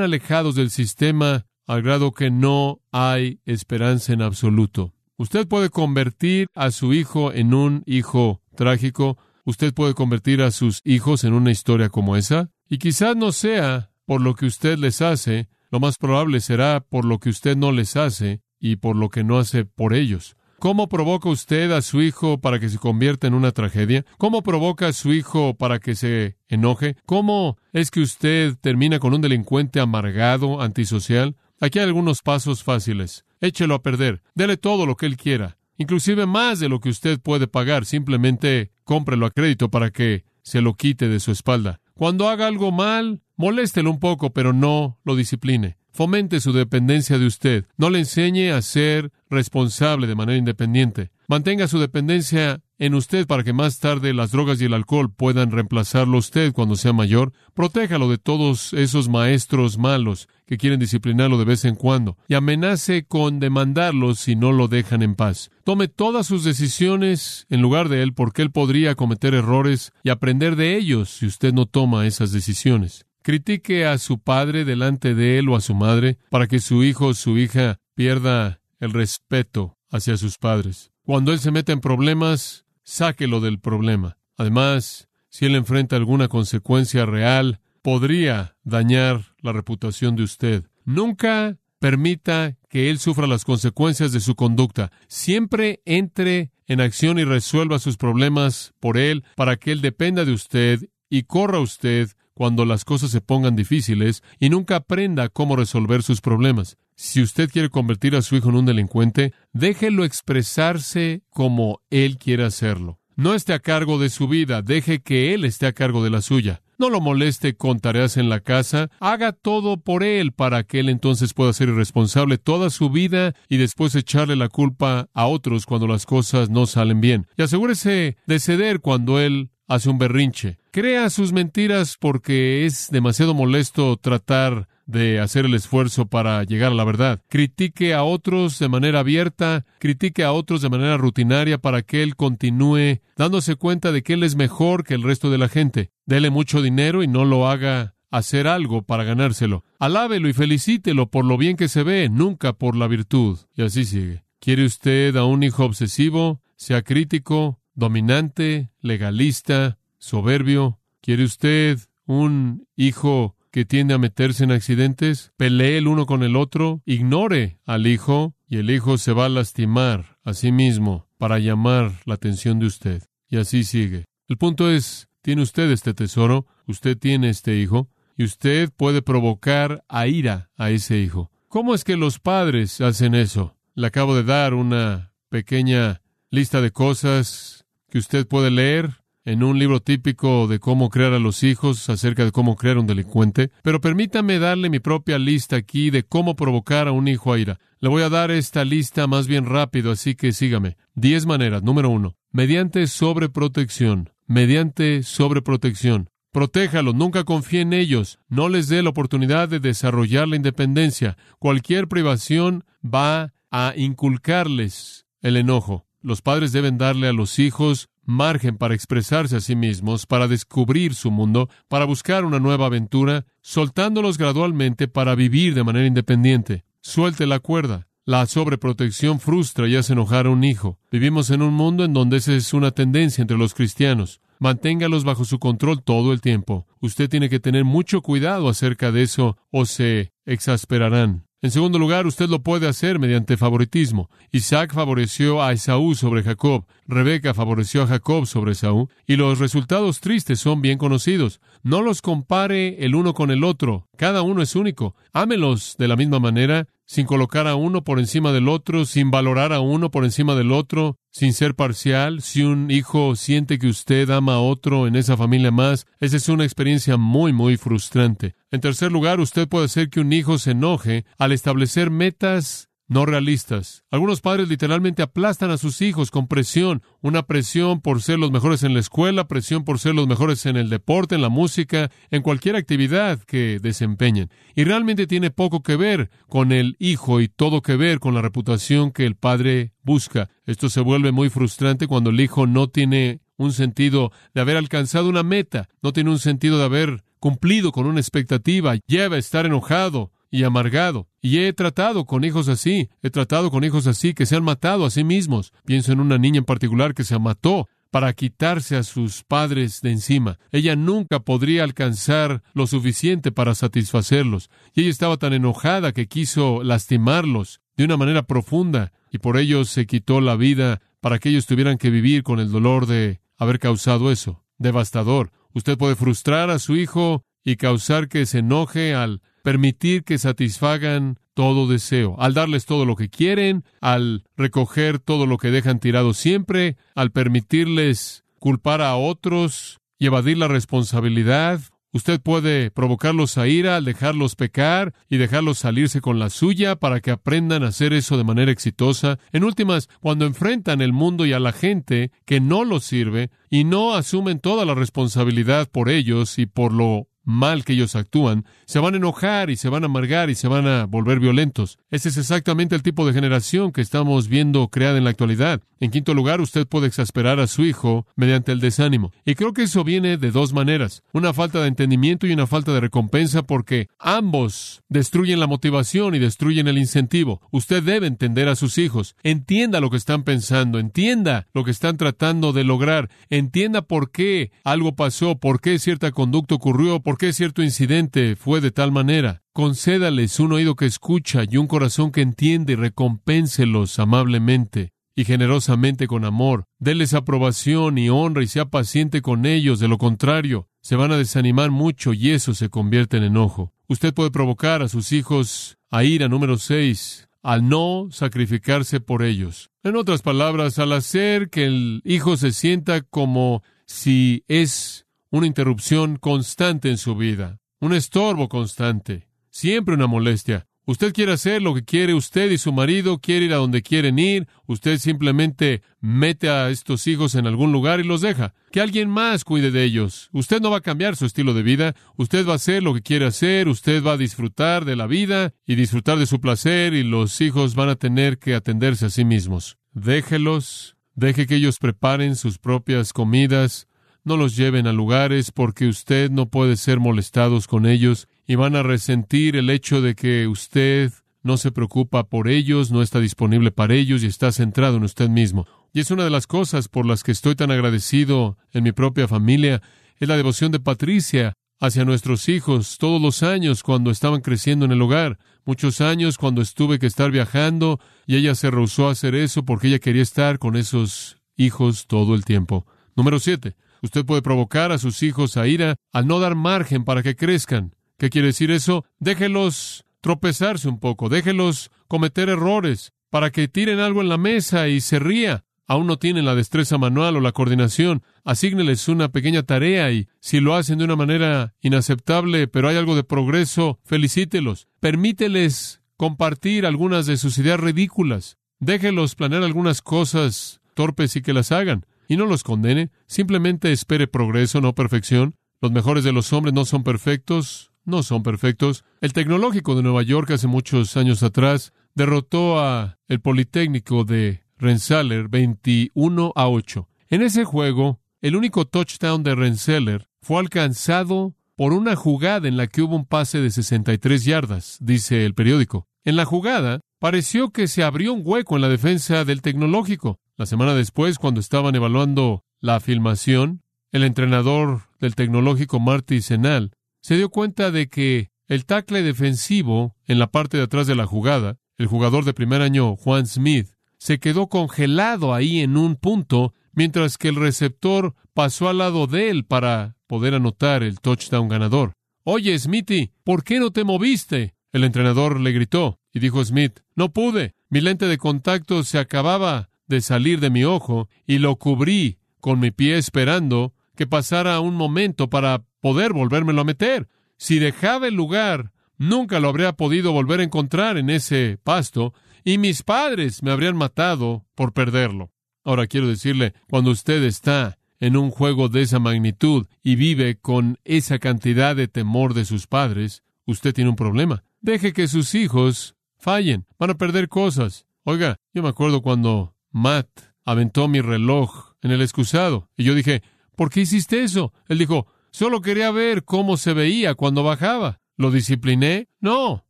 alejados 0.00 0.54
del 0.54 0.70
sistema, 0.70 1.46
al 1.66 1.82
grado 1.82 2.12
que 2.12 2.30
no 2.30 2.80
hay 2.90 3.40
esperanza 3.44 4.12
en 4.12 4.22
absoluto. 4.22 4.92
Usted 5.16 5.46
puede 5.46 5.70
convertir 5.70 6.48
a 6.54 6.70
su 6.70 6.92
hijo 6.94 7.32
en 7.32 7.54
un 7.54 7.82
hijo 7.86 8.42
trágico, 8.56 9.18
usted 9.44 9.72
puede 9.72 9.94
convertir 9.94 10.42
a 10.42 10.50
sus 10.50 10.80
hijos 10.84 11.24
en 11.24 11.32
una 11.32 11.50
historia 11.50 11.88
como 11.88 12.16
esa, 12.16 12.50
y 12.68 12.78
quizás 12.78 13.16
no 13.16 13.32
sea 13.32 13.90
por 14.06 14.20
lo 14.20 14.34
que 14.34 14.46
usted 14.46 14.78
les 14.78 15.00
hace, 15.02 15.48
lo 15.70 15.80
más 15.80 15.96
probable 15.96 16.40
será 16.40 16.80
por 16.80 17.04
lo 17.04 17.18
que 17.18 17.30
usted 17.30 17.56
no 17.56 17.72
les 17.72 17.96
hace 17.96 18.42
y 18.58 18.76
por 18.76 18.96
lo 18.96 19.08
que 19.08 19.24
no 19.24 19.38
hace 19.38 19.64
por 19.64 19.94
ellos. 19.94 20.36
¿Cómo 20.62 20.88
provoca 20.88 21.28
usted 21.28 21.72
a 21.72 21.82
su 21.82 22.02
hijo 22.02 22.38
para 22.38 22.60
que 22.60 22.68
se 22.68 22.78
convierta 22.78 23.26
en 23.26 23.34
una 23.34 23.50
tragedia? 23.50 24.06
¿Cómo 24.16 24.44
provoca 24.44 24.86
a 24.86 24.92
su 24.92 25.12
hijo 25.12 25.54
para 25.54 25.80
que 25.80 25.96
se 25.96 26.36
enoje? 26.46 26.94
¿Cómo 27.04 27.58
es 27.72 27.90
que 27.90 27.98
usted 27.98 28.54
termina 28.60 29.00
con 29.00 29.12
un 29.12 29.22
delincuente 29.22 29.80
amargado, 29.80 30.62
antisocial? 30.62 31.34
Aquí 31.58 31.80
hay 31.80 31.86
algunos 31.86 32.22
pasos 32.22 32.62
fáciles. 32.62 33.24
Échelo 33.40 33.74
a 33.74 33.82
perder. 33.82 34.22
Dele 34.36 34.56
todo 34.56 34.86
lo 34.86 34.94
que 34.94 35.06
él 35.06 35.16
quiera. 35.16 35.58
Inclusive 35.78 36.26
más 36.26 36.60
de 36.60 36.68
lo 36.68 36.78
que 36.78 36.90
usted 36.90 37.18
puede 37.18 37.48
pagar. 37.48 37.84
Simplemente 37.84 38.70
cómprelo 38.84 39.26
a 39.26 39.32
crédito 39.32 39.68
para 39.68 39.90
que 39.90 40.22
se 40.42 40.60
lo 40.60 40.74
quite 40.74 41.08
de 41.08 41.18
su 41.18 41.32
espalda. 41.32 41.80
Cuando 41.94 42.28
haga 42.28 42.46
algo 42.46 42.70
mal, 42.70 43.20
moléstelo 43.34 43.90
un 43.90 43.98
poco, 43.98 44.32
pero 44.32 44.52
no 44.52 45.00
lo 45.02 45.16
discipline. 45.16 45.74
Fomente 45.92 46.40
su 46.40 46.52
dependencia 46.54 47.18
de 47.18 47.26
usted. 47.26 47.66
No 47.76 47.90
le 47.90 47.98
enseñe 47.98 48.50
a 48.50 48.62
ser 48.62 49.12
responsable 49.28 50.06
de 50.06 50.14
manera 50.14 50.38
independiente. 50.38 51.10
Mantenga 51.28 51.68
su 51.68 51.78
dependencia 51.78 52.60
en 52.78 52.94
usted 52.94 53.26
para 53.26 53.44
que 53.44 53.52
más 53.52 53.78
tarde 53.78 54.12
las 54.14 54.32
drogas 54.32 54.60
y 54.60 54.64
el 54.64 54.74
alcohol 54.74 55.12
puedan 55.12 55.50
reemplazarlo 55.50 56.18
usted 56.18 56.52
cuando 56.52 56.76
sea 56.76 56.92
mayor. 56.92 57.32
Protéjalo 57.54 58.10
de 58.10 58.18
todos 58.18 58.72
esos 58.72 59.08
maestros 59.08 59.76
malos 59.76 60.28
que 60.46 60.56
quieren 60.56 60.80
disciplinarlo 60.80 61.38
de 61.38 61.44
vez 61.44 61.64
en 61.64 61.74
cuando 61.74 62.16
y 62.26 62.34
amenace 62.34 63.04
con 63.04 63.38
demandarlos 63.38 64.18
si 64.18 64.34
no 64.34 64.52
lo 64.52 64.68
dejan 64.68 65.02
en 65.02 65.14
paz. 65.14 65.50
Tome 65.62 65.88
todas 65.88 66.26
sus 66.26 66.42
decisiones 66.42 67.46
en 67.50 67.60
lugar 67.60 67.88
de 67.88 68.02
él 68.02 68.14
porque 68.14 68.42
él 68.42 68.50
podría 68.50 68.94
cometer 68.94 69.34
errores 69.34 69.92
y 70.02 70.08
aprender 70.08 70.56
de 70.56 70.76
ellos 70.76 71.10
si 71.10 71.26
usted 71.26 71.52
no 71.52 71.66
toma 71.66 72.06
esas 72.06 72.32
decisiones 72.32 73.06
critique 73.22 73.86
a 73.86 73.98
su 73.98 74.18
padre 74.18 74.64
delante 74.64 75.14
de 75.14 75.38
él 75.38 75.48
o 75.48 75.56
a 75.56 75.60
su 75.60 75.74
madre 75.74 76.18
para 76.30 76.46
que 76.46 76.60
su 76.60 76.84
hijo 76.84 77.06
o 77.06 77.14
su 77.14 77.38
hija 77.38 77.78
pierda 77.94 78.60
el 78.80 78.92
respeto 78.92 79.78
hacia 79.90 80.16
sus 80.16 80.38
padres. 80.38 80.90
Cuando 81.04 81.32
él 81.32 81.38
se 81.38 81.50
meta 81.50 81.72
en 81.72 81.80
problemas, 81.80 82.64
sáquelo 82.82 83.40
del 83.40 83.60
problema. 83.60 84.16
Además, 84.36 85.08
si 85.28 85.46
él 85.46 85.54
enfrenta 85.54 85.96
alguna 85.96 86.28
consecuencia 86.28 87.06
real, 87.06 87.60
podría 87.82 88.56
dañar 88.64 89.34
la 89.40 89.52
reputación 89.52 90.16
de 90.16 90.24
usted. 90.24 90.64
Nunca 90.84 91.58
permita 91.78 92.56
que 92.68 92.90
él 92.90 92.98
sufra 92.98 93.26
las 93.26 93.44
consecuencias 93.44 94.12
de 94.12 94.20
su 94.20 94.34
conducta. 94.34 94.92
Siempre 95.08 95.82
entre 95.84 96.52
en 96.66 96.80
acción 96.80 97.18
y 97.18 97.24
resuelva 97.24 97.78
sus 97.78 97.96
problemas 97.96 98.72
por 98.80 98.96
él 98.96 99.24
para 99.36 99.56
que 99.56 99.72
él 99.72 99.80
dependa 99.80 100.24
de 100.24 100.32
usted 100.32 100.88
y 101.10 101.24
corra 101.24 101.58
usted 101.58 102.08
cuando 102.34 102.64
las 102.64 102.84
cosas 102.84 103.10
se 103.10 103.20
pongan 103.20 103.56
difíciles 103.56 104.22
y 104.38 104.50
nunca 104.50 104.76
aprenda 104.76 105.28
cómo 105.28 105.56
resolver 105.56 106.02
sus 106.02 106.20
problemas. 106.20 106.76
Si 106.94 107.22
usted 107.22 107.50
quiere 107.50 107.68
convertir 107.68 108.14
a 108.16 108.22
su 108.22 108.36
hijo 108.36 108.50
en 108.50 108.56
un 108.56 108.66
delincuente, 108.66 109.32
déjelo 109.52 110.04
expresarse 110.04 111.22
como 111.30 111.80
él 111.90 112.18
quiere 112.18 112.44
hacerlo. 112.44 112.98
No 113.16 113.34
esté 113.34 113.52
a 113.52 113.58
cargo 113.58 113.98
de 113.98 114.08
su 114.08 114.26
vida, 114.26 114.62
deje 114.62 115.00
que 115.02 115.34
él 115.34 115.44
esté 115.44 115.66
a 115.66 115.72
cargo 115.72 116.02
de 116.02 116.10
la 116.10 116.22
suya. 116.22 116.62
No 116.78 116.88
lo 116.88 117.00
moleste 117.00 117.54
con 117.54 117.78
tareas 117.78 118.16
en 118.16 118.28
la 118.28 118.40
casa, 118.40 118.90
haga 118.98 119.32
todo 119.32 119.76
por 119.76 120.02
él 120.02 120.32
para 120.32 120.64
que 120.64 120.80
él 120.80 120.88
entonces 120.88 121.34
pueda 121.34 121.52
ser 121.52 121.68
irresponsable 121.68 122.38
toda 122.38 122.70
su 122.70 122.90
vida 122.90 123.34
y 123.48 123.58
después 123.58 123.94
echarle 123.94 124.34
la 124.34 124.48
culpa 124.48 125.08
a 125.12 125.26
otros 125.26 125.66
cuando 125.66 125.86
las 125.86 126.06
cosas 126.06 126.50
no 126.50 126.66
salen 126.66 127.00
bien. 127.00 127.26
Y 127.36 127.42
asegúrese 127.42 128.16
de 128.26 128.40
ceder 128.40 128.80
cuando 128.80 129.20
él 129.20 129.50
hace 129.68 129.90
un 129.90 129.98
berrinche. 129.98 130.58
Crea 130.74 131.10
sus 131.10 131.34
mentiras 131.34 131.98
porque 132.00 132.64
es 132.64 132.88
demasiado 132.90 133.34
molesto 133.34 133.98
tratar 133.98 134.68
de 134.86 135.20
hacer 135.20 135.44
el 135.44 135.52
esfuerzo 135.52 136.06
para 136.06 136.44
llegar 136.44 136.72
a 136.72 136.74
la 136.74 136.84
verdad. 136.84 137.20
Critique 137.28 137.92
a 137.92 138.04
otros 138.04 138.58
de 138.58 138.70
manera 138.70 139.00
abierta, 139.00 139.66
critique 139.78 140.24
a 140.24 140.32
otros 140.32 140.62
de 140.62 140.70
manera 140.70 140.96
rutinaria 140.96 141.58
para 141.58 141.82
que 141.82 142.02
él 142.02 142.16
continúe 142.16 143.02
dándose 143.18 143.56
cuenta 143.56 143.92
de 143.92 144.02
que 144.02 144.14
él 144.14 144.22
es 144.22 144.34
mejor 144.34 144.82
que 144.82 144.94
el 144.94 145.02
resto 145.02 145.30
de 145.30 145.36
la 145.36 145.50
gente. 145.50 145.90
Dele 146.06 146.30
mucho 146.30 146.62
dinero 146.62 147.02
y 147.02 147.06
no 147.06 147.26
lo 147.26 147.48
haga 147.48 147.94
hacer 148.10 148.48
algo 148.48 148.80
para 148.80 149.04
ganárselo. 149.04 149.66
Alábelo 149.78 150.26
y 150.26 150.32
felicítelo 150.32 151.10
por 151.10 151.26
lo 151.26 151.36
bien 151.36 151.58
que 151.58 151.68
se 151.68 151.82
ve, 151.82 152.08
nunca 152.08 152.54
por 152.54 152.76
la 152.76 152.86
virtud. 152.86 153.38
Y 153.54 153.60
así 153.60 153.84
sigue. 153.84 154.24
¿Quiere 154.40 154.64
usted 154.64 155.16
a 155.16 155.26
un 155.26 155.42
hijo 155.42 155.66
obsesivo? 155.66 156.40
Sea 156.56 156.80
crítico, 156.80 157.60
dominante, 157.74 158.70
legalista, 158.80 159.78
soberbio. 160.02 160.80
¿Quiere 161.00 161.24
usted 161.24 161.78
un 162.06 162.66
hijo 162.76 163.36
que 163.50 163.64
tiende 163.64 163.94
a 163.94 163.98
meterse 163.98 164.44
en 164.44 164.52
accidentes? 164.52 165.32
Pelee 165.36 165.78
el 165.78 165.88
uno 165.88 166.06
con 166.06 166.22
el 166.22 166.36
otro, 166.36 166.82
ignore 166.84 167.58
al 167.64 167.86
hijo 167.86 168.34
y 168.46 168.58
el 168.58 168.70
hijo 168.70 168.98
se 168.98 169.12
va 169.12 169.26
a 169.26 169.30
lastimar 169.30 170.18
a 170.24 170.34
sí 170.34 170.52
mismo 170.52 171.06
para 171.18 171.38
llamar 171.38 171.92
la 172.04 172.14
atención 172.14 172.58
de 172.58 172.66
usted. 172.66 173.02
Y 173.28 173.38
así 173.38 173.64
sigue. 173.64 174.04
El 174.28 174.36
punto 174.36 174.70
es, 174.70 175.08
tiene 175.22 175.42
usted 175.42 175.70
este 175.70 175.94
tesoro, 175.94 176.46
usted 176.66 176.98
tiene 176.98 177.30
este 177.30 177.56
hijo, 177.56 177.88
y 178.16 178.24
usted 178.24 178.70
puede 178.76 179.02
provocar 179.02 179.84
a 179.88 180.06
ira 180.06 180.50
a 180.56 180.70
ese 180.70 180.98
hijo. 180.98 181.30
¿Cómo 181.48 181.74
es 181.74 181.84
que 181.84 181.96
los 181.96 182.18
padres 182.18 182.80
hacen 182.80 183.14
eso? 183.14 183.56
Le 183.74 183.86
acabo 183.86 184.14
de 184.14 184.24
dar 184.24 184.52
una 184.54 185.12
pequeña 185.28 186.02
lista 186.30 186.60
de 186.60 186.72
cosas 186.72 187.64
que 187.88 187.98
usted 187.98 188.26
puede 188.26 188.50
leer 188.50 189.01
en 189.24 189.42
un 189.42 189.58
libro 189.58 189.80
típico 189.80 190.48
de 190.48 190.58
cómo 190.58 190.90
crear 190.90 191.12
a 191.12 191.18
los 191.18 191.42
hijos 191.42 191.88
acerca 191.88 192.24
de 192.24 192.32
cómo 192.32 192.56
crear 192.56 192.78
un 192.78 192.86
delincuente, 192.86 193.50
pero 193.62 193.80
permítame 193.80 194.38
darle 194.38 194.70
mi 194.70 194.80
propia 194.80 195.18
lista 195.18 195.56
aquí 195.56 195.90
de 195.90 196.02
cómo 196.02 196.34
provocar 196.36 196.88
a 196.88 196.92
un 196.92 197.08
hijo 197.08 197.32
a 197.32 197.38
ira. 197.38 197.60
Le 197.80 197.88
voy 197.88 198.02
a 198.02 198.08
dar 198.08 198.30
esta 198.30 198.64
lista 198.64 199.06
más 199.06 199.26
bien 199.26 199.46
rápido, 199.46 199.92
así 199.92 200.14
que 200.14 200.32
sígame. 200.32 200.76
Diez 200.94 201.26
maneras. 201.26 201.62
Número 201.62 201.90
uno, 201.90 202.16
mediante 202.30 202.86
sobreprotección. 202.86 204.10
Mediante 204.26 205.02
sobreprotección. 205.02 206.08
Protéjalos, 206.32 206.94
nunca 206.94 207.24
confíe 207.24 207.60
en 207.60 207.74
ellos, 207.74 208.18
no 208.28 208.48
les 208.48 208.68
dé 208.68 208.82
la 208.82 208.88
oportunidad 208.88 209.50
de 209.50 209.60
desarrollar 209.60 210.26
la 210.28 210.36
independencia. 210.36 211.18
Cualquier 211.38 211.88
privación 211.88 212.64
va 212.82 213.34
a 213.50 213.74
inculcarles 213.76 215.04
el 215.20 215.36
enojo. 215.36 215.86
Los 216.00 216.22
padres 216.22 216.52
deben 216.52 216.78
darle 216.78 217.08
a 217.08 217.12
los 217.12 217.38
hijos 217.38 217.90
margen 218.04 218.56
para 218.58 218.74
expresarse 218.74 219.36
a 219.36 219.40
sí 219.40 219.56
mismos, 219.56 220.06
para 220.06 220.28
descubrir 220.28 220.94
su 220.94 221.10
mundo, 221.10 221.48
para 221.68 221.84
buscar 221.84 222.24
una 222.24 222.38
nueva 222.38 222.66
aventura, 222.66 223.26
soltándolos 223.40 224.18
gradualmente 224.18 224.88
para 224.88 225.14
vivir 225.14 225.54
de 225.54 225.64
manera 225.64 225.86
independiente. 225.86 226.64
Suelte 226.80 227.26
la 227.26 227.38
cuerda. 227.38 227.86
La 228.04 228.26
sobreprotección 228.26 229.20
frustra 229.20 229.68
y 229.68 229.76
hace 229.76 229.92
enojar 229.92 230.26
a 230.26 230.30
un 230.30 230.42
hijo. 230.42 230.80
Vivimos 230.90 231.30
en 231.30 231.40
un 231.40 231.54
mundo 231.54 231.84
en 231.84 231.92
donde 231.92 232.16
esa 232.16 232.34
es 232.34 232.52
una 232.52 232.72
tendencia 232.72 233.22
entre 233.22 233.38
los 233.38 233.54
cristianos. 233.54 234.20
Manténgalos 234.40 235.04
bajo 235.04 235.24
su 235.24 235.38
control 235.38 235.84
todo 235.84 236.12
el 236.12 236.20
tiempo. 236.20 236.66
Usted 236.80 237.08
tiene 237.08 237.28
que 237.28 237.38
tener 237.38 237.64
mucho 237.64 238.02
cuidado 238.02 238.48
acerca 238.48 238.90
de 238.90 239.02
eso 239.02 239.36
o 239.52 239.66
se 239.66 240.12
exasperarán. 240.26 241.26
En 241.44 241.50
segundo 241.50 241.76
lugar, 241.76 242.06
usted 242.06 242.28
lo 242.28 242.44
puede 242.44 242.68
hacer 242.68 243.00
mediante 243.00 243.36
favoritismo. 243.36 244.08
Isaac 244.30 244.72
favoreció 244.72 245.42
a 245.42 245.50
Esaú 245.50 245.96
sobre 245.96 246.22
Jacob, 246.22 246.66
Rebeca 246.86 247.34
favoreció 247.34 247.82
a 247.82 247.88
Jacob 247.88 248.28
sobre 248.28 248.52
Esaú, 248.52 248.88
y 249.08 249.16
los 249.16 249.40
resultados 249.40 249.98
tristes 249.98 250.38
son 250.38 250.62
bien 250.62 250.78
conocidos. 250.78 251.40
No 251.64 251.82
los 251.82 252.00
compare 252.00 252.84
el 252.84 252.94
uno 252.94 253.12
con 253.12 253.32
el 253.32 253.42
otro, 253.42 253.88
cada 253.96 254.22
uno 254.22 254.40
es 254.40 254.54
único. 254.54 254.94
Ámelos 255.12 255.74
de 255.78 255.88
la 255.88 255.96
misma 255.96 256.20
manera, 256.20 256.68
sin 256.92 257.06
colocar 257.06 257.48
a 257.48 257.54
uno 257.54 257.84
por 257.84 257.98
encima 257.98 258.32
del 258.32 258.50
otro, 258.50 258.84
sin 258.84 259.10
valorar 259.10 259.54
a 259.54 259.60
uno 259.60 259.90
por 259.90 260.04
encima 260.04 260.34
del 260.34 260.52
otro, 260.52 260.98
sin 261.10 261.32
ser 261.32 261.54
parcial. 261.54 262.20
Si 262.20 262.42
un 262.42 262.70
hijo 262.70 263.16
siente 263.16 263.58
que 263.58 263.68
usted 263.68 264.10
ama 264.10 264.34
a 264.34 264.40
otro 264.40 264.86
en 264.86 264.96
esa 264.96 265.16
familia 265.16 265.50
más, 265.50 265.86
esa 266.00 266.18
es 266.18 266.28
una 266.28 266.44
experiencia 266.44 266.98
muy, 266.98 267.32
muy 267.32 267.56
frustrante. 267.56 268.34
En 268.50 268.60
tercer 268.60 268.92
lugar, 268.92 269.20
usted 269.20 269.48
puede 269.48 269.64
hacer 269.64 269.88
que 269.88 270.00
un 270.00 270.12
hijo 270.12 270.36
se 270.36 270.50
enoje 270.50 271.06
al 271.16 271.32
establecer 271.32 271.90
metas 271.90 272.68
no 272.92 273.06
realistas. 273.06 273.84
Algunos 273.90 274.20
padres 274.20 274.48
literalmente 274.48 275.02
aplastan 275.02 275.50
a 275.50 275.58
sus 275.58 275.80
hijos 275.82 276.10
con 276.10 276.28
presión, 276.28 276.82
una 277.00 277.22
presión 277.22 277.80
por 277.80 278.02
ser 278.02 278.18
los 278.18 278.30
mejores 278.30 278.62
en 278.62 278.74
la 278.74 278.80
escuela, 278.80 279.28
presión 279.28 279.64
por 279.64 279.78
ser 279.78 279.94
los 279.94 280.06
mejores 280.06 280.46
en 280.46 280.56
el 280.56 280.68
deporte, 280.68 281.14
en 281.14 281.22
la 281.22 281.28
música, 281.28 281.90
en 282.10 282.22
cualquier 282.22 282.56
actividad 282.56 283.18
que 283.20 283.58
desempeñen. 283.60 284.30
Y 284.54 284.64
realmente 284.64 285.06
tiene 285.06 285.30
poco 285.30 285.62
que 285.62 285.76
ver 285.76 286.10
con 286.28 286.52
el 286.52 286.76
hijo 286.78 287.20
y 287.20 287.28
todo 287.28 287.62
que 287.62 287.76
ver 287.76 287.98
con 287.98 288.14
la 288.14 288.22
reputación 288.22 288.92
que 288.92 289.06
el 289.06 289.16
padre 289.16 289.72
busca. 289.82 290.30
Esto 290.44 290.68
se 290.68 290.80
vuelve 290.80 291.12
muy 291.12 291.30
frustrante 291.30 291.86
cuando 291.86 292.10
el 292.10 292.20
hijo 292.20 292.46
no 292.46 292.68
tiene 292.68 293.20
un 293.36 293.52
sentido 293.52 294.12
de 294.34 294.40
haber 294.40 294.56
alcanzado 294.56 295.08
una 295.08 295.22
meta, 295.22 295.68
no 295.82 295.92
tiene 295.92 296.10
un 296.10 296.18
sentido 296.18 296.58
de 296.58 296.64
haber 296.64 297.04
cumplido 297.18 297.72
con 297.72 297.86
una 297.86 298.00
expectativa, 298.00 298.76
lleva 298.86 299.16
a 299.16 299.18
estar 299.18 299.46
enojado, 299.46 300.12
y 300.32 300.42
amargado. 300.42 301.06
Y 301.22 301.38
he 301.38 301.52
tratado 301.52 302.04
con 302.04 302.24
hijos 302.24 302.48
así, 302.48 302.90
he 303.00 303.08
tratado 303.08 303.52
con 303.52 303.62
hijos 303.62 303.86
así 303.86 304.12
que 304.12 304.26
se 304.26 304.34
han 304.34 304.42
matado 304.42 304.84
a 304.84 304.90
sí 304.90 305.04
mismos. 305.04 305.52
Pienso 305.64 305.92
en 305.92 306.00
una 306.00 306.18
niña 306.18 306.38
en 306.38 306.44
particular 306.44 306.94
que 306.94 307.04
se 307.04 307.16
mató 307.20 307.68
para 307.92 308.12
quitarse 308.12 308.74
a 308.74 308.82
sus 308.82 309.22
padres 309.22 309.82
de 309.82 309.92
encima. 309.92 310.38
Ella 310.50 310.74
nunca 310.74 311.20
podría 311.20 311.62
alcanzar 311.62 312.42
lo 312.54 312.66
suficiente 312.66 313.30
para 313.30 313.54
satisfacerlos. 313.54 314.50
Y 314.74 314.80
ella 314.80 314.90
estaba 314.90 315.16
tan 315.16 315.32
enojada 315.32 315.92
que 315.92 316.08
quiso 316.08 316.64
lastimarlos 316.64 317.60
de 317.76 317.84
una 317.84 317.96
manera 317.96 318.24
profunda 318.24 318.92
y 319.12 319.18
por 319.18 319.36
ello 319.36 319.64
se 319.64 319.86
quitó 319.86 320.20
la 320.20 320.36
vida 320.36 320.80
para 321.00 321.18
que 321.18 321.28
ellos 321.28 321.46
tuvieran 321.46 321.78
que 321.78 321.90
vivir 321.90 322.24
con 322.24 322.40
el 322.40 322.50
dolor 322.50 322.86
de 322.86 323.20
haber 323.38 323.60
causado 323.60 324.10
eso. 324.10 324.42
Devastador. 324.58 325.30
Usted 325.52 325.76
puede 325.76 325.94
frustrar 325.94 326.50
a 326.50 326.58
su 326.58 326.76
hijo 326.76 327.24
y 327.44 327.56
causar 327.56 328.08
que 328.08 328.26
se 328.26 328.38
enoje 328.38 328.94
al 328.94 329.20
permitir 329.42 330.04
que 330.04 330.18
satisfagan 330.18 331.18
todo 331.34 331.66
deseo, 331.66 332.16
al 332.18 332.34
darles 332.34 332.66
todo 332.66 332.84
lo 332.84 332.96
que 332.96 333.08
quieren, 333.08 333.64
al 333.80 334.24
recoger 334.36 334.98
todo 334.98 335.26
lo 335.26 335.38
que 335.38 335.50
dejan 335.50 335.80
tirado 335.80 336.14
siempre, 336.14 336.76
al 336.94 337.10
permitirles 337.10 338.24
culpar 338.38 338.82
a 338.82 338.96
otros 338.96 339.80
y 339.98 340.06
evadir 340.06 340.38
la 340.38 340.48
responsabilidad. 340.48 341.60
Usted 341.94 342.20
puede 342.22 342.70
provocarlos 342.70 343.36
a 343.36 343.48
ira 343.48 343.76
al 343.76 343.84
dejarlos 343.84 344.34
pecar 344.34 344.94
y 345.10 345.18
dejarlos 345.18 345.58
salirse 345.58 346.00
con 346.00 346.18
la 346.18 346.30
suya 346.30 346.76
para 346.76 347.00
que 347.00 347.10
aprendan 347.10 347.62
a 347.62 347.68
hacer 347.68 347.92
eso 347.92 348.16
de 348.16 348.24
manera 348.24 348.50
exitosa. 348.50 349.18
En 349.30 349.44
últimas, 349.44 349.88
cuando 350.00 350.24
enfrentan 350.24 350.80
el 350.80 350.94
mundo 350.94 351.26
y 351.26 351.34
a 351.34 351.38
la 351.38 351.52
gente 351.52 352.10
que 352.24 352.40
no 352.40 352.64
los 352.64 352.84
sirve 352.84 353.30
y 353.50 353.64
no 353.64 353.94
asumen 353.94 354.40
toda 354.40 354.64
la 354.64 354.74
responsabilidad 354.74 355.68
por 355.70 355.90
ellos 355.90 356.38
y 356.38 356.46
por 356.46 356.72
lo 356.72 357.08
mal 357.24 357.64
que 357.64 357.74
ellos 357.74 357.96
actúan, 357.96 358.44
se 358.66 358.78
van 358.78 358.94
a 358.94 358.96
enojar 358.98 359.50
y 359.50 359.56
se 359.56 359.68
van 359.68 359.82
a 359.84 359.86
amargar 359.86 360.30
y 360.30 360.34
se 360.34 360.48
van 360.48 360.66
a 360.66 360.86
volver 360.86 361.20
violentos. 361.20 361.78
Ese 361.90 362.08
es 362.08 362.16
exactamente 362.16 362.74
el 362.74 362.82
tipo 362.82 363.06
de 363.06 363.12
generación 363.12 363.72
que 363.72 363.80
estamos 363.80 364.28
viendo 364.28 364.68
creada 364.68 364.98
en 364.98 365.04
la 365.04 365.10
actualidad. 365.10 365.60
En 365.80 365.90
quinto 365.90 366.14
lugar, 366.14 366.40
usted 366.40 366.66
puede 366.66 366.86
exasperar 366.86 367.40
a 367.40 367.48
su 367.48 367.64
hijo 367.64 368.06
mediante 368.14 368.52
el 368.52 368.60
desánimo. 368.60 369.12
Y 369.24 369.34
creo 369.34 369.52
que 369.52 369.64
eso 369.64 369.82
viene 369.82 370.16
de 370.16 370.30
dos 370.30 370.52
maneras. 370.52 371.02
Una 371.12 371.32
falta 371.32 371.60
de 371.60 371.66
entendimiento 371.66 372.26
y 372.26 372.32
una 372.32 372.46
falta 372.46 372.72
de 372.72 372.80
recompensa 372.80 373.42
porque 373.42 373.88
ambos 373.98 374.82
destruyen 374.88 375.40
la 375.40 375.48
motivación 375.48 376.14
y 376.14 376.20
destruyen 376.20 376.68
el 376.68 376.78
incentivo. 376.78 377.40
Usted 377.50 377.82
debe 377.82 378.06
entender 378.06 378.48
a 378.48 378.54
sus 378.54 378.78
hijos. 378.78 379.16
Entienda 379.24 379.80
lo 379.80 379.90
que 379.90 379.96
están 379.96 380.22
pensando. 380.22 380.78
Entienda 380.78 381.48
lo 381.52 381.64
que 381.64 381.72
están 381.72 381.96
tratando 381.96 382.52
de 382.52 382.62
lograr. 382.62 383.10
Entienda 383.28 383.82
por 383.82 384.12
qué 384.12 384.52
algo 384.62 384.94
pasó, 384.94 385.38
por 385.38 385.60
qué 385.60 385.80
cierta 385.80 386.12
conducta 386.12 386.54
ocurrió, 386.54 387.00
por 387.00 387.11
qué 387.18 387.32
cierto 387.32 387.62
incidente 387.62 388.36
fue 388.36 388.60
de 388.60 388.70
tal 388.70 388.92
manera. 388.92 389.42
Concédales 389.52 390.38
un 390.40 390.52
oído 390.52 390.76
que 390.76 390.86
escucha 390.86 391.44
y 391.48 391.56
un 391.56 391.66
corazón 391.66 392.12
que 392.12 392.20
entiende 392.20 392.74
y 392.74 392.76
recompénselos 392.76 393.98
amablemente 393.98 394.92
y 395.14 395.24
generosamente 395.24 396.06
con 396.06 396.24
amor. 396.24 396.64
Deles 396.78 397.14
aprobación 397.14 397.98
y 397.98 398.08
honra 398.08 398.42
y 398.42 398.46
sea 398.46 398.66
paciente 398.66 399.20
con 399.22 399.46
ellos. 399.46 399.78
De 399.78 399.88
lo 399.88 399.98
contrario, 399.98 400.68
se 400.80 400.96
van 400.96 401.12
a 401.12 401.16
desanimar 401.16 401.70
mucho 401.70 402.12
y 402.12 402.30
eso 402.30 402.54
se 402.54 402.68
convierte 402.68 403.16
en 403.16 403.24
enojo. 403.24 403.72
Usted 403.88 404.14
puede 404.14 404.30
provocar 404.30 404.82
a 404.82 404.88
sus 404.88 405.12
hijos 405.12 405.78
a 405.90 406.04
ira 406.04 406.28
número 406.28 406.56
seis 406.56 407.28
al 407.42 407.68
no 407.68 408.08
sacrificarse 408.10 409.00
por 409.00 409.22
ellos. 409.22 409.70
En 409.82 409.96
otras 409.96 410.22
palabras, 410.22 410.78
al 410.78 410.92
hacer 410.92 411.50
que 411.50 411.66
el 411.66 412.00
hijo 412.04 412.36
se 412.36 412.52
sienta 412.52 413.02
como 413.02 413.62
si 413.84 414.44
es 414.46 415.06
una 415.32 415.46
interrupción 415.46 416.18
constante 416.18 416.90
en 416.90 416.98
su 416.98 417.16
vida, 417.16 417.58
un 417.80 417.94
estorbo 417.94 418.50
constante, 418.50 419.28
siempre 419.50 419.94
una 419.94 420.06
molestia. 420.06 420.66
Usted 420.84 421.14
quiere 421.14 421.32
hacer 421.32 421.62
lo 421.62 421.74
que 421.74 421.84
quiere, 421.84 422.12
usted 422.12 422.50
y 422.50 422.58
su 422.58 422.70
marido 422.70 423.18
quiere 423.18 423.46
ir 423.46 423.54
a 423.54 423.56
donde 423.56 423.82
quieren 423.82 424.18
ir, 424.18 424.46
usted 424.66 424.98
simplemente 424.98 425.80
mete 426.00 426.50
a 426.50 426.68
estos 426.68 427.06
hijos 427.06 427.34
en 427.34 427.46
algún 427.46 427.72
lugar 427.72 427.98
y 427.98 428.02
los 428.02 428.20
deja. 428.20 428.52
Que 428.72 428.82
alguien 428.82 429.08
más 429.08 429.44
cuide 429.44 429.70
de 429.70 429.84
ellos. 429.84 430.28
Usted 430.32 430.60
no 430.60 430.70
va 430.70 430.78
a 430.78 430.82
cambiar 430.82 431.16
su 431.16 431.24
estilo 431.24 431.54
de 431.54 431.62
vida, 431.62 431.94
usted 432.16 432.46
va 432.46 432.52
a 432.52 432.56
hacer 432.56 432.82
lo 432.82 432.92
que 432.92 433.00
quiere 433.00 433.24
hacer, 433.24 433.68
usted 433.68 434.04
va 434.04 434.12
a 434.12 434.18
disfrutar 434.18 434.84
de 434.84 434.96
la 434.96 435.06
vida 435.06 435.54
y 435.66 435.76
disfrutar 435.76 436.18
de 436.18 436.26
su 436.26 436.40
placer 436.42 436.92
y 436.92 437.04
los 437.04 437.40
hijos 437.40 437.74
van 437.74 437.88
a 437.88 437.96
tener 437.96 438.38
que 438.38 438.54
atenderse 438.54 439.06
a 439.06 439.10
sí 439.10 439.24
mismos. 439.24 439.78
Déjelos, 439.92 440.96
deje 441.14 441.46
que 441.46 441.54
ellos 441.54 441.78
preparen 441.78 442.36
sus 442.36 442.58
propias 442.58 443.14
comidas, 443.14 443.86
no 444.24 444.36
los 444.36 444.56
lleven 444.56 444.86
a 444.86 444.92
lugares 444.92 445.50
porque 445.50 445.88
usted 445.88 446.30
no 446.30 446.46
puede 446.48 446.76
ser 446.76 447.00
molestados 447.00 447.66
con 447.66 447.86
ellos 447.86 448.28
y 448.46 448.54
van 448.54 448.76
a 448.76 448.82
resentir 448.82 449.56
el 449.56 449.70
hecho 449.70 450.00
de 450.00 450.14
que 450.14 450.46
usted 450.46 451.12
no 451.42 451.56
se 451.56 451.72
preocupa 451.72 452.24
por 452.24 452.48
ellos, 452.48 452.90
no 452.90 453.02
está 453.02 453.20
disponible 453.20 453.72
para 453.72 453.94
ellos 453.94 454.22
y 454.22 454.26
está 454.26 454.52
centrado 454.52 454.96
en 454.96 455.04
usted 455.04 455.28
mismo. 455.28 455.66
Y 455.92 456.00
es 456.00 456.10
una 456.10 456.24
de 456.24 456.30
las 456.30 456.46
cosas 456.46 456.88
por 456.88 457.04
las 457.04 457.22
que 457.22 457.32
estoy 457.32 457.54
tan 457.54 457.70
agradecido 457.70 458.56
en 458.72 458.84
mi 458.84 458.92
propia 458.92 459.26
familia, 459.26 459.82
es 460.18 460.28
la 460.28 460.36
devoción 460.36 460.70
de 460.70 460.80
Patricia 460.80 461.54
hacia 461.80 462.04
nuestros 462.04 462.48
hijos 462.48 462.96
todos 462.98 463.20
los 463.20 463.42
años 463.42 463.82
cuando 463.82 464.12
estaban 464.12 464.40
creciendo 464.40 464.84
en 464.84 464.92
el 464.92 465.02
hogar, 465.02 465.38
muchos 465.64 466.00
años 466.00 466.38
cuando 466.38 466.62
estuve 466.62 467.00
que 467.00 467.06
estar 467.06 467.32
viajando 467.32 467.98
y 468.24 468.36
ella 468.36 468.54
se 468.54 468.70
rehusó 468.70 469.08
a 469.08 469.12
hacer 469.12 469.34
eso 469.34 469.64
porque 469.64 469.88
ella 469.88 469.98
quería 469.98 470.22
estar 470.22 470.60
con 470.60 470.76
esos 470.76 471.38
hijos 471.56 472.06
todo 472.06 472.36
el 472.36 472.44
tiempo. 472.44 472.86
Número 473.16 473.40
siete. 473.40 473.74
Usted 474.02 474.24
puede 474.24 474.42
provocar 474.42 474.92
a 474.92 474.98
sus 474.98 475.22
hijos 475.22 475.56
a 475.56 475.66
ira 475.66 475.96
al 476.12 476.26
no 476.26 476.40
dar 476.40 476.56
margen 476.56 477.04
para 477.04 477.22
que 477.22 477.36
crezcan. 477.36 477.94
¿Qué 478.18 478.30
quiere 478.30 478.48
decir 478.48 478.70
eso? 478.70 479.04
Déjelos 479.20 480.04
tropezarse 480.20 480.88
un 480.88 480.98
poco, 481.00 481.28
déjelos 481.28 481.90
cometer 482.08 482.48
errores 482.48 483.12
para 483.30 483.50
que 483.50 483.68
tiren 483.68 483.98
algo 483.98 484.20
en 484.20 484.28
la 484.28 484.38
mesa 484.38 484.88
y 484.88 485.00
se 485.00 485.18
ría. 485.18 485.64
Aún 485.86 486.06
no 486.06 486.18
tienen 486.18 486.44
la 486.44 486.54
destreza 486.54 486.98
manual 486.98 487.36
o 487.36 487.40
la 487.40 487.52
coordinación. 487.52 488.22
Asígneles 488.44 489.08
una 489.08 489.30
pequeña 489.30 489.62
tarea 489.62 490.10
y 490.10 490.28
si 490.40 490.60
lo 490.60 490.74
hacen 490.74 490.98
de 490.98 491.04
una 491.04 491.16
manera 491.16 491.74
inaceptable, 491.80 492.68
pero 492.68 492.88
hay 492.88 492.96
algo 492.96 493.16
de 493.16 493.24
progreso, 493.24 493.98
felicítelos. 494.04 494.88
Permíteles 495.00 496.00
compartir 496.16 496.86
algunas 496.86 497.26
de 497.26 497.36
sus 497.36 497.58
ideas 497.58 497.80
ridículas. 497.80 498.58
Déjelos 498.78 499.34
planear 499.34 499.62
algunas 499.62 500.02
cosas 500.02 500.80
torpes 500.94 501.36
y 501.36 501.42
que 501.42 501.52
las 501.52 501.72
hagan. 501.72 502.06
Y 502.32 502.38
no 502.38 502.46
los 502.46 502.64
condene, 502.64 503.10
simplemente 503.26 503.92
espere 503.92 504.26
progreso, 504.26 504.80
no 504.80 504.94
perfección. 504.94 505.54
Los 505.82 505.92
mejores 505.92 506.24
de 506.24 506.32
los 506.32 506.50
hombres 506.54 506.72
no 506.72 506.86
son 506.86 507.04
perfectos, 507.04 507.92
no 508.06 508.22
son 508.22 508.42
perfectos. 508.42 509.04
El 509.20 509.34
tecnológico 509.34 509.94
de 509.94 510.02
Nueva 510.02 510.22
York 510.22 510.50
hace 510.50 510.66
muchos 510.66 511.14
años 511.18 511.42
atrás 511.42 511.92
derrotó 512.14 512.80
a 512.80 513.18
el 513.28 513.40
Politécnico 513.40 514.24
de 514.24 514.62
Rensselaer 514.78 515.48
21 515.48 516.52
a 516.56 516.68
8. 516.70 517.06
En 517.28 517.42
ese 517.42 517.66
juego, 517.66 518.22
el 518.40 518.56
único 518.56 518.86
touchdown 518.86 519.42
de 519.42 519.54
Rensselaer 519.54 520.26
fue 520.40 520.58
alcanzado 520.58 521.54
por 521.76 521.92
una 521.92 522.16
jugada 522.16 522.66
en 522.66 522.78
la 522.78 522.86
que 522.86 523.02
hubo 523.02 523.14
un 523.14 523.26
pase 523.26 523.60
de 523.60 523.68
63 523.68 524.42
yardas, 524.42 524.96
dice 525.02 525.44
el 525.44 525.52
periódico. 525.52 526.08
En 526.24 526.36
la 526.36 526.46
jugada, 526.46 527.00
pareció 527.18 527.72
que 527.72 527.88
se 527.88 528.02
abrió 528.02 528.32
un 528.32 528.40
hueco 528.42 528.76
en 528.76 528.80
la 528.80 528.88
defensa 528.88 529.44
del 529.44 529.60
tecnológico. 529.60 530.38
La 530.58 530.66
semana 530.66 530.94
después, 530.94 531.38
cuando 531.38 531.60
estaban 531.60 531.94
evaluando 531.94 532.64
la 532.80 533.00
filmación, 533.00 533.82
el 534.10 534.22
entrenador 534.22 535.02
del 535.18 535.34
tecnológico 535.34 535.98
Marty 535.98 536.42
Senal 536.42 536.92
se 537.22 537.36
dio 537.36 537.48
cuenta 537.48 537.90
de 537.90 538.08
que 538.08 538.50
el 538.68 538.84
tackle 538.84 539.22
defensivo 539.22 540.14
en 540.26 540.38
la 540.38 540.50
parte 540.50 540.76
de 540.76 540.82
atrás 540.82 541.06
de 541.06 541.14
la 541.14 541.26
jugada, 541.26 541.78
el 541.96 542.06
jugador 542.06 542.44
de 542.44 542.52
primer 542.52 542.82
año 542.82 543.16
Juan 543.16 543.46
Smith, 543.46 543.88
se 544.18 544.38
quedó 544.38 544.68
congelado 544.68 545.54
ahí 545.54 545.80
en 545.80 545.96
un 545.96 546.16
punto, 546.16 546.74
mientras 546.92 547.38
que 547.38 547.48
el 547.48 547.56
receptor 547.56 548.34
pasó 548.52 548.88
al 548.88 548.98
lado 548.98 549.26
de 549.26 549.48
él 549.48 549.64
para 549.64 550.16
poder 550.26 550.54
anotar 550.54 551.02
el 551.02 551.20
touchdown 551.20 551.68
ganador. 551.68 552.12
Oye, 552.44 552.78
Smithy, 552.78 553.32
¿por 553.44 553.64
qué 553.64 553.80
no 553.80 553.90
te 553.90 554.04
moviste? 554.04 554.74
El 554.92 555.04
entrenador 555.04 555.60
le 555.60 555.72
gritó 555.72 556.18
y 556.32 556.40
dijo 556.40 556.62
Smith, 556.64 557.00
no 557.14 557.32
pude. 557.32 557.74
Mi 557.88 558.00
lente 558.00 558.26
de 558.26 558.38
contacto 558.38 559.04
se 559.04 559.18
acababa 559.18 559.90
de 560.12 560.20
salir 560.20 560.60
de 560.60 560.68
mi 560.68 560.84
ojo 560.84 561.30
y 561.46 561.58
lo 561.58 561.76
cubrí 561.76 562.38
con 562.60 562.78
mi 562.78 562.90
pie 562.90 563.16
esperando 563.16 563.94
que 564.14 564.26
pasara 564.26 564.78
un 564.80 564.94
momento 564.94 565.48
para 565.48 565.84
poder 566.00 566.34
volvérmelo 566.34 566.82
a 566.82 566.84
meter. 566.84 567.28
Si 567.56 567.78
dejaba 567.78 568.28
el 568.28 568.34
lugar, 568.34 568.92
nunca 569.16 569.58
lo 569.58 569.70
habría 569.70 569.94
podido 569.94 570.32
volver 570.32 570.60
a 570.60 570.64
encontrar 570.64 571.16
en 571.16 571.30
ese 571.30 571.78
pasto 571.82 572.34
y 572.62 572.76
mis 572.76 573.02
padres 573.02 573.62
me 573.62 573.70
habrían 573.70 573.96
matado 573.96 574.66
por 574.74 574.92
perderlo. 574.92 575.50
Ahora 575.82 576.06
quiero 576.06 576.28
decirle, 576.28 576.74
cuando 576.90 577.10
usted 577.10 577.42
está 577.42 577.98
en 578.20 578.36
un 578.36 578.50
juego 578.50 578.90
de 578.90 579.00
esa 579.00 579.18
magnitud 579.18 579.86
y 580.02 580.16
vive 580.16 580.56
con 580.56 580.98
esa 581.04 581.38
cantidad 581.38 581.96
de 581.96 582.06
temor 582.06 582.52
de 582.52 582.66
sus 582.66 582.86
padres, 582.86 583.42
usted 583.64 583.94
tiene 583.94 584.10
un 584.10 584.16
problema. 584.16 584.62
Deje 584.82 585.14
que 585.14 585.26
sus 585.26 585.54
hijos 585.54 586.16
fallen, 586.36 586.86
van 586.98 587.10
a 587.10 587.14
perder 587.14 587.48
cosas. 587.48 588.06
Oiga, 588.24 588.56
yo 588.72 588.82
me 588.82 588.90
acuerdo 588.90 589.22
cuando 589.22 589.71
Matt 589.92 590.28
aventó 590.64 591.08
mi 591.08 591.20
reloj 591.20 591.94
en 592.02 592.10
el 592.10 592.22
excusado 592.22 592.88
y 592.96 593.04
yo 593.04 593.14
dije, 593.14 593.42
¿por 593.76 593.90
qué 593.90 594.00
hiciste 594.00 594.42
eso? 594.42 594.72
Él 594.88 594.98
dijo, 594.98 595.26
solo 595.50 595.80
quería 595.80 596.10
ver 596.10 596.44
cómo 596.44 596.76
se 596.76 596.92
veía 596.92 597.34
cuando 597.34 597.62
bajaba. 597.62 598.20
¿Lo 598.36 598.50
discipliné? 598.50 599.28
No. 599.40 599.84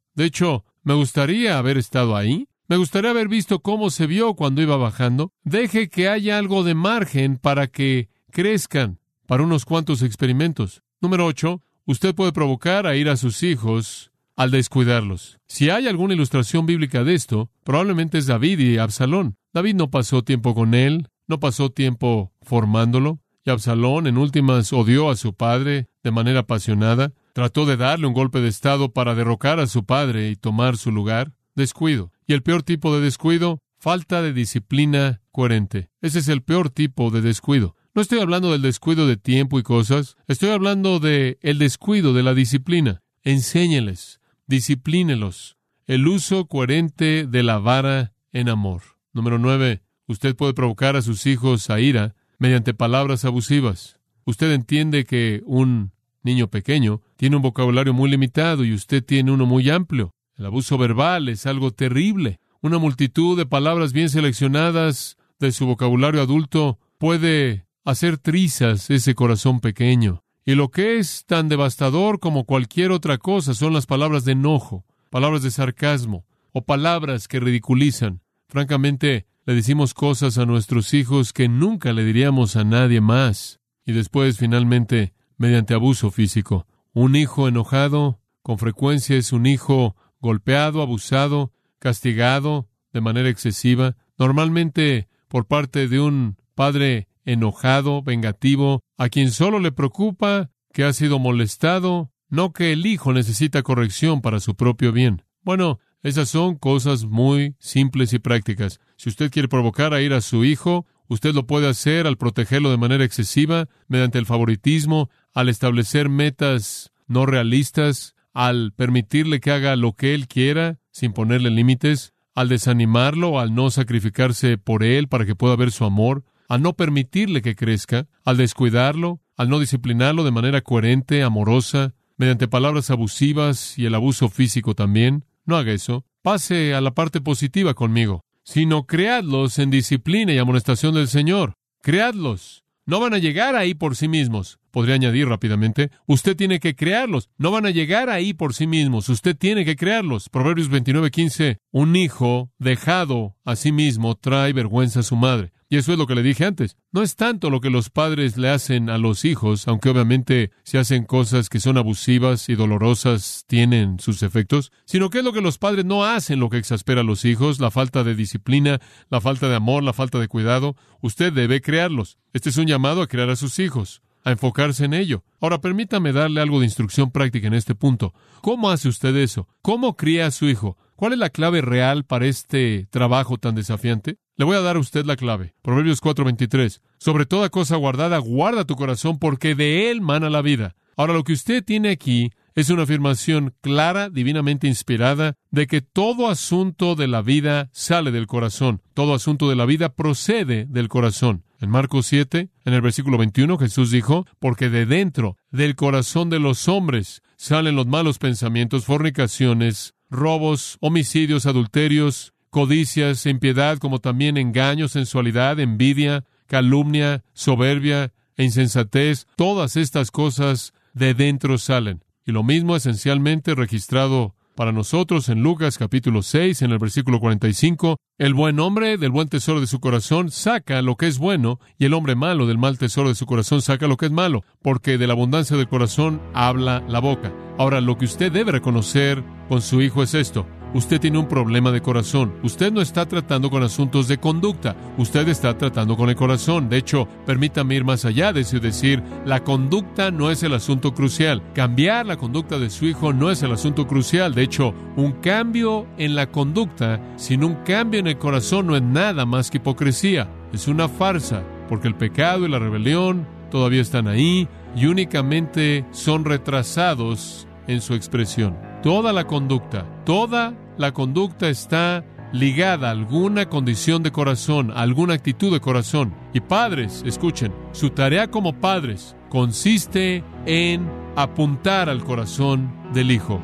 De 0.15 0.25
hecho, 0.25 0.65
me 0.83 0.95
gustaría 0.95 1.59
haber 1.59 1.79
estado 1.79 2.17
ahí. 2.17 2.49
Me 2.69 2.77
gustaría 2.77 3.11
haber 3.11 3.29
visto 3.29 3.61
cómo 3.61 3.91
se 3.91 4.07
vio 4.07 4.35
cuando 4.35 4.63
iba 4.63 4.77
bajando. 4.77 5.33
Deje 5.43 5.89
que 5.89 6.09
haya 6.09 6.39
algo 6.39 6.65
de 6.65 6.75
margen 6.75 7.39
para 7.39 7.67
que 7.67 8.09
crezcan 8.31 8.99
para 9.27 9.43
unos 9.43 9.65
cuantos 9.65 10.03
experimentos. 10.03 10.83
Número 11.01 11.27
ocho, 11.27 11.63
usted 11.87 12.15
puede 12.15 12.33
provocar 12.33 12.87
a 12.87 12.97
ir 12.97 13.09
a 13.09 13.17
sus 13.17 13.43
hijos 13.43 14.11
al 14.37 14.51
descuidarlos. 14.51 15.39
Si 15.47 15.71
hay 15.71 15.87
alguna 15.87 16.15
ilustración 16.15 16.67
bíblica 16.67 17.05
de 17.05 17.15
esto, 17.15 17.51
probablemente 17.65 18.19
es 18.19 18.27
David 18.27 18.59
y 18.59 18.79
Absalón. 18.79 19.37
David 19.53 19.75
no 19.75 19.91
pasó 19.91 20.23
tiempo 20.23 20.55
con 20.55 20.75
él, 20.75 21.09
no 21.27 21.39
pasó 21.39 21.71
tiempo 21.71 22.33
formándolo, 22.43 23.21
y 23.45 23.51
Absalón 23.51 24.07
en 24.07 24.19
últimas 24.19 24.73
odió 24.73 25.11
a 25.11 25.17
su 25.17 25.35
padre 25.35 25.89
de 26.03 26.11
manera 26.11 26.41
apasionada, 26.41 27.13
trató 27.33 27.67
de 27.67 27.77
darle 27.77 28.07
un 28.07 28.15
golpe 28.15 28.41
de 28.41 28.49
estado 28.49 28.93
para 28.93 29.15
derrocar 29.15 29.61
a 29.61 29.67
su 29.67 29.85
padre 29.85 30.31
y 30.31 30.37
tomar 30.37 30.77
su 30.77 30.93
lugar. 30.93 31.33
Descuido. 31.55 32.13
Y 32.27 32.33
el 32.33 32.43
peor 32.43 32.63
tipo 32.63 32.95
de 32.95 33.03
descuido, 33.03 33.59
falta 33.79 34.23
de 34.23 34.33
disciplina 34.33 35.21
coherente. 35.33 35.91
Ese 36.01 36.21
es 36.21 36.29
el 36.29 36.43
peor 36.43 36.71
tipo 36.71 37.11
de 37.11 37.21
descuido. 37.21 37.77
No 37.95 38.01
estoy 38.01 38.21
hablando 38.21 38.53
del 38.53 38.63
descuido 38.63 39.07
de 39.07 39.17
tiempo 39.17 39.59
y 39.59 39.63
cosas, 39.63 40.17
estoy 40.27 40.51
hablando 40.51 40.99
de 40.99 41.39
el 41.43 41.59
descuido 41.59 42.15
de 42.15 42.23
la 42.23 42.33
disciplina. 42.33 43.03
Enséñeles, 43.23 44.21
disciplínelos. 44.47 45.59
El 45.87 46.09
uso 46.09 46.47
coherente 46.47 47.27
de 47.27 47.43
la 47.43 47.59
vara 47.59 48.15
en 48.33 48.49
amor. 48.49 48.92
Número 49.13 49.39
nueve, 49.39 49.83
usted 50.07 50.35
puede 50.35 50.55
provocar 50.55 50.97
a 50.97 51.03
sus 51.03 51.27
hijos 51.27 51.69
a 51.69 51.81
ira 51.81 52.15
mediante 52.39 52.73
palabras 52.73 53.25
abusivas. 53.25 53.99
Usted 54.25 54.53
entiende 54.53 55.05
que 55.05 55.43
un 55.45 55.93
niño 56.23 56.49
pequeño 56.49 57.03
tiene 57.17 57.37
un 57.37 57.43
vocabulario 57.43 57.93
muy 57.93 58.11
limitado 58.11 58.65
y 58.65 58.73
usted 58.73 59.05
tiene 59.05 59.31
uno 59.33 59.45
muy 59.45 59.69
amplio. 59.69 60.15
El 60.37 60.47
abuso 60.47 60.79
verbal 60.79 61.29
es 61.29 61.47
algo 61.47 61.73
terrible. 61.73 62.41
Una 62.63 62.79
multitud 62.79 63.37
de 63.37 63.45
palabras 63.45 63.93
bien 63.93 64.09
seleccionadas 64.09 65.19
de 65.39 65.53
su 65.53 65.67
vocabulario 65.67 66.23
adulto 66.23 66.79
puede 66.99 67.67
hacer 67.85 68.17
trizas 68.17 68.89
ese 68.91 69.15
corazón 69.15 69.61
pequeño. 69.61 70.23
Y 70.45 70.55
lo 70.55 70.71
que 70.71 70.99
es 70.99 71.25
tan 71.27 71.49
devastador 71.49 72.19
como 72.19 72.45
cualquier 72.45 72.93
otra 72.93 73.19
cosa 73.19 73.55
son 73.55 73.73
las 73.73 73.87
palabras 73.87 74.25
de 74.25 74.33
enojo, 74.33 74.85
palabras 75.11 75.43
de 75.43 75.51
sarcasmo 75.51 76.25
o 76.53 76.65
palabras 76.65 77.29
que 77.29 77.41
ridiculizan. 77.41 78.23
Francamente, 78.53 79.25
le 79.47 79.55
decimos 79.55 79.95
cosas 79.95 80.37
a 80.37 80.45
nuestros 80.45 80.93
hijos 80.93 81.33
que 81.33 81.49
nunca 81.49 81.95
le 81.95 82.05
diríamos 82.05 82.55
a 82.55 82.65
nadie 82.65 83.01
más. 83.01 83.61
Y 83.87 83.93
después, 83.93 84.37
finalmente, 84.37 85.15
mediante 85.39 85.73
abuso 85.73 86.11
físico. 86.11 86.67
Un 86.93 87.17
hijo 87.17 87.49
enojado 87.49 88.21
con 88.43 88.59
frecuencia 88.59 89.17
es 89.17 89.33
un 89.33 89.47
hijo 89.47 89.97
golpeado, 90.21 90.83
abusado, 90.83 91.55
castigado 91.79 92.69
de 92.93 93.01
manera 93.01 93.31
excesiva, 93.31 93.97
normalmente 94.19 95.09
por 95.29 95.47
parte 95.47 95.89
de 95.89 96.01
un 96.01 96.37
padre 96.55 97.09
enojado, 97.25 98.03
vengativo, 98.03 98.83
a 98.99 99.09
quien 99.09 99.31
solo 99.31 99.61
le 99.61 99.73
preocupa 99.73 100.51
que 100.75 100.85
ha 100.85 100.93
sido 100.93 101.19
molestado, 101.19 102.13
no 102.29 102.53
que 102.53 102.75
el 102.75 102.85
hijo 102.85 103.15
necesita 103.15 103.63
corrección 103.63 104.21
para 104.21 104.41
su 104.41 104.57
propio 104.57 104.93
bien. 104.93 105.23
Bueno, 105.41 105.81
esas 106.03 106.29
son 106.29 106.57
cosas 106.57 107.05
muy 107.05 107.55
simples 107.59 108.13
y 108.13 108.19
prácticas. 108.19 108.81
Si 108.97 109.09
usted 109.09 109.31
quiere 109.31 109.49
provocar 109.49 109.95
a 109.95 110.01
ir 110.01 110.13
a 110.13 110.21
su 110.21 110.45
hijo, 110.45 110.87
usted 111.09 111.35
lo 111.35 111.47
puede 111.47 111.69
hacer 111.69 112.07
al 112.07 112.17
protegerlo 112.17 112.71
de 112.71 112.77
manera 112.77 113.05
excesiva, 113.05 113.69
mediante 113.87 114.19
el 114.19 114.27
favoritismo, 114.27 115.11
al 115.33 115.49
establecer 115.49 116.09
metas 116.09 116.93
no 117.07 117.27
realistas, 117.27 118.15
al 118.33 118.73
permitirle 118.75 119.41
que 119.41 119.51
haga 119.51 119.77
lo 119.77 119.93
que 119.93 120.15
él 120.15 120.27
quiera, 120.27 120.79
sin 120.91 121.13
ponerle 121.13 121.51
límites, 121.51 122.15
al 122.35 122.49
desanimarlo, 122.49 123.39
al 123.39 123.55
no 123.55 123.71
sacrificarse 123.71 124.59
por 124.59 124.83
él 124.83 125.09
para 125.09 125.27
que 125.27 125.35
pueda 125.35 125.57
ver 125.57 125.71
su 125.71 125.85
amor, 125.85 126.25
al 126.49 126.63
no 126.63 126.75
permitirle 126.75 127.43
que 127.43 127.55
crezca, 127.55 128.09
al 128.25 128.37
descuidarlo, 128.39 129.21
al 129.37 129.49
no 129.49 129.59
disciplinarlo 129.59 130.25
de 130.25 130.31
manera 130.31 130.63
coherente, 130.63 131.23
amorosa, 131.23 131.95
mediante 132.17 132.49
palabras 132.49 132.91
abusivas 132.91 133.79
y 133.79 133.87
el 133.87 133.95
abuso 133.95 134.29
físico 134.29 134.75
también. 134.75 135.25
No 135.45 135.57
haga 135.57 135.73
eso. 135.73 136.05
Pase 136.23 136.75
a 136.75 136.81
la 136.81 136.95
parte 136.95 137.21
positiva 137.21 137.75
conmigo, 137.75 138.25
sino 138.45 138.87
creadlos 138.87 139.59
en 139.59 139.71
disciplina 139.71 140.33
y 140.33 140.39
amonestación 140.39 140.95
del 140.95 141.09
Señor. 141.09 141.55
Creadlos. 141.83 142.63
No 142.85 142.99
van 142.99 143.15
a 143.15 143.19
llegar 143.19 143.55
ahí 143.55 143.75
por 143.75 143.97
sí 143.97 144.09
mismos. 144.09 144.59
Podría 144.73 144.95
añadir 144.95 145.29
rápidamente, 145.29 145.91
usted 146.07 146.35
tiene 146.35 146.59
que 146.59 146.75
crearlos. 146.75 147.29
No 147.37 147.51
van 147.51 147.67
a 147.67 147.71
llegar 147.71 148.09
ahí 148.09 148.33
por 148.33 148.55
sí 148.55 148.67
mismos. 148.67 149.09
Usted 149.09 149.37
tiene 149.37 149.65
que 149.65 149.77
crearlos. 149.77 150.29
Proverbios 150.29 150.71
29:15. 150.71 151.59
Un 151.71 151.95
hijo 151.95 152.51
dejado 152.59 153.37
a 153.45 153.55
sí 153.55 153.71
mismo 153.71 154.15
trae 154.15 154.53
vergüenza 154.53 155.01
a 155.01 155.05
su 155.05 155.15
madre. 155.17 155.52
Y 155.73 155.79
eso 155.79 155.93
es 155.93 155.99
lo 155.99 156.07
que 156.07 156.15
le 156.15 156.23
dije 156.23 156.45
antes. 156.45 156.77
No 156.91 157.01
es 157.01 157.17
tanto 157.17 157.49
lo 157.49 157.63
que 157.63 157.71
los 157.71 157.89
padres 157.89 158.37
le 158.37 158.51
hacen 158.51 158.91
a 158.91 158.99
los 158.99 159.25
hijos, 159.25 159.67
aunque 159.67 159.89
obviamente 159.89 160.51
si 160.65 160.77
hacen 160.77 161.05
cosas 161.05 161.49
que 161.49 161.61
son 161.61 161.79
abusivas 161.79 162.51
y 162.51 162.57
dolorosas 162.57 163.45
tienen 163.47 163.99
sus 163.99 164.23
efectos, 164.23 164.71
sino 164.85 165.09
que 165.09 165.21
es 165.21 165.25
lo 165.25 165.33
que 165.33 165.41
los 165.41 165.57
padres 165.57 165.87
no 165.87 166.05
hacen 166.05 166.41
lo 166.41 166.51
que 166.51 166.59
exaspera 166.59 167.01
a 167.01 167.05
los 167.05 167.25
hijos, 167.25 167.59
la 167.59 167.71
falta 167.71 168.05
de 168.05 168.15
disciplina, 168.15 168.81
la 169.09 169.23
falta 169.23 169.49
de 169.49 169.55
amor, 169.55 169.83
la 169.83 169.95
falta 169.95 170.19
de 170.19 170.29
cuidado. 170.29 170.77
Usted 171.01 171.33
debe 171.33 171.63
crearlos. 171.63 172.19
Este 172.35 172.51
es 172.51 172.59
un 172.59 172.67
llamado 172.67 173.01
a 173.01 173.09
crear 173.09 173.31
a 173.31 173.37
sus 173.37 173.59
hijos 173.59 174.03
a 174.25 174.31
enfocarse 174.31 174.85
en 174.85 174.93
ello. 174.93 175.25
Ahora, 175.41 175.63
permítame 175.63 176.13
darle 176.13 176.43
algo 176.43 176.61
de 176.61 176.67
instrucción 176.67 177.11
práctica 177.11 177.47
en 177.47 177.55
este 177.55 177.75
punto. 177.75 178.13
¿Cómo 178.43 178.71
hace 178.71 178.89
usted 178.89 179.17
eso? 179.17 179.49
¿Cómo 179.63 179.97
cría 179.97 180.27
a 180.27 180.31
su 180.33 180.51
hijo? 180.51 180.77
¿Cuál 180.97 181.15
es 181.15 181.19
la 181.19 181.31
clave 181.31 181.63
real 181.63 182.05
para 182.05 182.27
este 182.27 182.87
trabajo 182.91 183.39
tan 183.39 183.55
desafiante? 183.55 184.19
Le 184.37 184.45
voy 184.45 184.57
a 184.57 184.61
dar 184.61 184.77
a 184.77 184.81
usted 184.81 185.05
la 185.05 185.17
clave. 185.17 185.55
Proverbios 185.63 186.01
4:23. 186.01 186.81
Sobre 186.99 187.27
toda 187.27 187.51
cosa 187.51 187.77
guardada, 187.77 188.19
guarda 188.19 188.65
tu 188.65 188.77
corazón 188.77 189.19
porque 189.19 189.55
de 189.55 189.91
él 189.91 190.01
mana 190.01 190.31
la 190.31 190.43
vida. 190.43 190.75
Ahora, 190.97 191.13
lo 191.13 191.25
que 191.25 191.33
usted 191.33 191.65
tiene 191.65 191.91
aquí 191.91 192.31
es 192.55 192.71
una 192.71 192.83
afirmación 192.83 193.55
clara, 193.61 194.11
divinamente 194.11 194.67
inspirada, 194.69 195.37
de 195.51 195.67
que 195.67 195.81
todo 195.81 196.29
asunto 196.29 196.95
de 196.95 197.09
la 197.09 197.23
vida 197.23 197.71
sale 197.73 198.11
del 198.11 198.27
corazón. 198.27 198.83
Todo 198.95 199.15
asunto 199.15 199.49
de 199.49 199.57
la 199.57 199.65
vida 199.65 199.95
procede 199.95 200.67
del 200.67 200.89
corazón. 200.89 201.45
En 201.61 201.71
Marcos 201.71 202.07
7, 202.07 202.51
en 202.65 202.75
el 202.75 202.81
versículo 202.81 203.19
21, 203.19 203.57
Jesús 203.57 203.91
dijo, 203.91 204.27
porque 204.39 204.69
de 204.69 204.85
dentro 204.85 205.37
del 205.51 205.77
corazón 205.77 206.29
de 206.29 206.41
los 206.41 206.69
hombres 206.69 207.23
salen 207.37 207.77
los 207.77 207.87
malos 207.87 208.19
pensamientos, 208.19 208.85
fornicaciones, 208.85 209.95
robos, 210.11 210.77
homicidios, 210.81 211.47
adulterios, 211.47 212.32
codicias, 212.53 213.25
impiedad, 213.25 213.79
como 213.79 213.99
también 213.99 214.37
engaño, 214.37 214.87
sensualidad, 214.87 215.59
envidia, 215.59 216.25
calumnia, 216.47 217.25
soberbia 217.33 218.13
e 218.37 218.45
insensatez. 218.45 219.27
Todas 219.37 219.77
estas 219.77 220.11
cosas 220.11 220.75
de 220.93 221.15
dentro 221.15 221.57
salen. 221.57 222.05
Y 222.27 222.33
lo 222.33 222.43
mismo 222.43 222.77
esencialmente 222.77 223.55
registrado 223.55 224.35
para 224.55 224.71
nosotros 224.71 225.31
en 225.31 225.43
Lucas 225.43 225.79
capítulo 225.79 226.21
6, 226.21 226.61
en 226.61 226.73
el 226.73 226.79
versículo 226.79 227.21
45, 227.21 227.97
el 228.19 228.35
buen 228.35 228.61
hombre 228.61 228.99
del 228.99 229.11
buen 229.11 229.29
tesoro 229.29 229.63
de 229.63 229.67
su 229.67 229.81
corazón 229.81 230.31
saca 230.31 230.83
lo 230.83 230.97
que 230.97 231.07
es 231.07 231.17
bueno, 231.17 231.59
y 231.79 231.87
el 231.87 231.95
hombre 231.95 232.17
malo 232.17 232.47
del 232.47 232.59
mal 232.59 232.77
tesoro 232.77 233.09
de 233.09 233.15
su 233.15 233.25
corazón 233.25 233.63
saca 233.63 233.89
lo 233.89 233.97
que 233.97 234.07
es 234.07 234.13
malo, 234.13 234.45
porque 234.61 234.99
de 234.99 235.07
la 235.07 235.15
abundancia 235.15 235.57
del 235.57 235.69
corazón 235.69 236.21
habla 236.35 236.85
la 236.87 237.01
boca. 237.01 237.33
Ahora, 237.59 237.81
lo 237.81 237.97
que 237.97 238.05
usted 238.05 238.31
debe 238.31 238.53
reconocer 238.53 239.25
con 239.49 239.63
su 239.63 239.81
hijo 239.81 240.03
es 240.03 240.13
esto. 240.13 240.47
Usted 240.75 241.01
tiene 241.01 241.19
un 241.19 241.29
problema 241.29 241.71
de 241.71 241.83
corazón. 241.83 242.33
Usted 242.43 242.73
no 242.73 242.81
está 242.81 243.07
tratando 243.07 243.51
con 243.51 243.63
asuntos 243.63 244.09
de 244.09 244.19
conducta. 244.19 244.75
Usted 244.97 245.29
está 245.29 245.57
tratando 245.59 245.97
con 245.97 246.09
el 246.09 246.17
corazón. 246.17 246.69
De 246.69 246.79
hecho, 246.79 247.07
permítame 247.27 247.75
ir 247.75 247.85
más 247.85 248.05
allá 248.05 248.33
de 248.33 248.43
decir, 248.43 249.03
la 249.27 249.45
conducta 249.45 250.11
no 250.11 250.31
es 250.31 250.43
el 250.43 250.55
asunto 250.55 250.95
crucial. 250.95 251.43
Cambiar 251.55 252.07
la 252.07 252.17
conducta 252.17 252.59
de 252.59 252.71
su 252.71 252.87
hijo 252.87 253.13
no 253.13 253.31
es 253.31 253.43
el 253.43 253.53
asunto 253.53 253.87
crucial. 253.87 254.35
De 254.35 254.43
hecho, 254.43 254.75
un 254.97 255.13
cambio 255.13 255.87
en 255.99 256.15
la 256.15 256.31
conducta 256.31 257.01
sin 257.17 257.45
un 257.45 257.57
cambio 257.65 258.01
en 258.01 258.07
el 258.07 258.19
corazón 258.19 258.67
no 258.67 258.77
es 258.77 258.83
nada 258.83 259.27
más 259.27 259.51
que 259.51 259.59
hipocresía. 259.59 260.29
Es 260.53 260.69
una 260.69 260.89
farsa, 260.89 261.43
porque 261.69 261.89
el 261.89 261.95
pecado 261.95 262.47
y 262.47 262.49
la 262.49 262.59
rebelión 262.59 263.27
todavía 263.51 263.83
están 263.83 264.09
ahí 264.09 264.49
y 264.75 264.87
únicamente 264.87 265.85
son 265.91 266.25
retrasados 266.25 267.47
en 267.67 267.81
su 267.81 267.95
expresión. 267.95 268.57
Toda 268.83 269.13
la 269.13 269.27
conducta, 269.27 269.87
toda 270.05 270.55
la 270.79 270.93
conducta 270.93 271.49
está 271.49 272.05
ligada 272.33 272.89
a 272.89 272.93
alguna 272.93 273.49
condición 273.49 274.03
de 274.03 274.11
corazón, 274.11 274.71
a 274.71 274.83
alguna 274.83 275.15
actitud 275.15 275.53
de 275.53 275.61
corazón. 275.61 276.15
Y 276.33 276.41
padres, 276.41 277.03
escuchen, 277.07 277.53
su 277.73 277.91
tarea 277.91 278.31
como 278.31 278.59
padres 278.61 279.17
consiste 279.29 280.25
en 280.47 280.91
apuntar 281.17 281.89
al 281.89 282.03
corazón 282.05 282.75
del 282.93 283.11
hijo. 283.11 283.41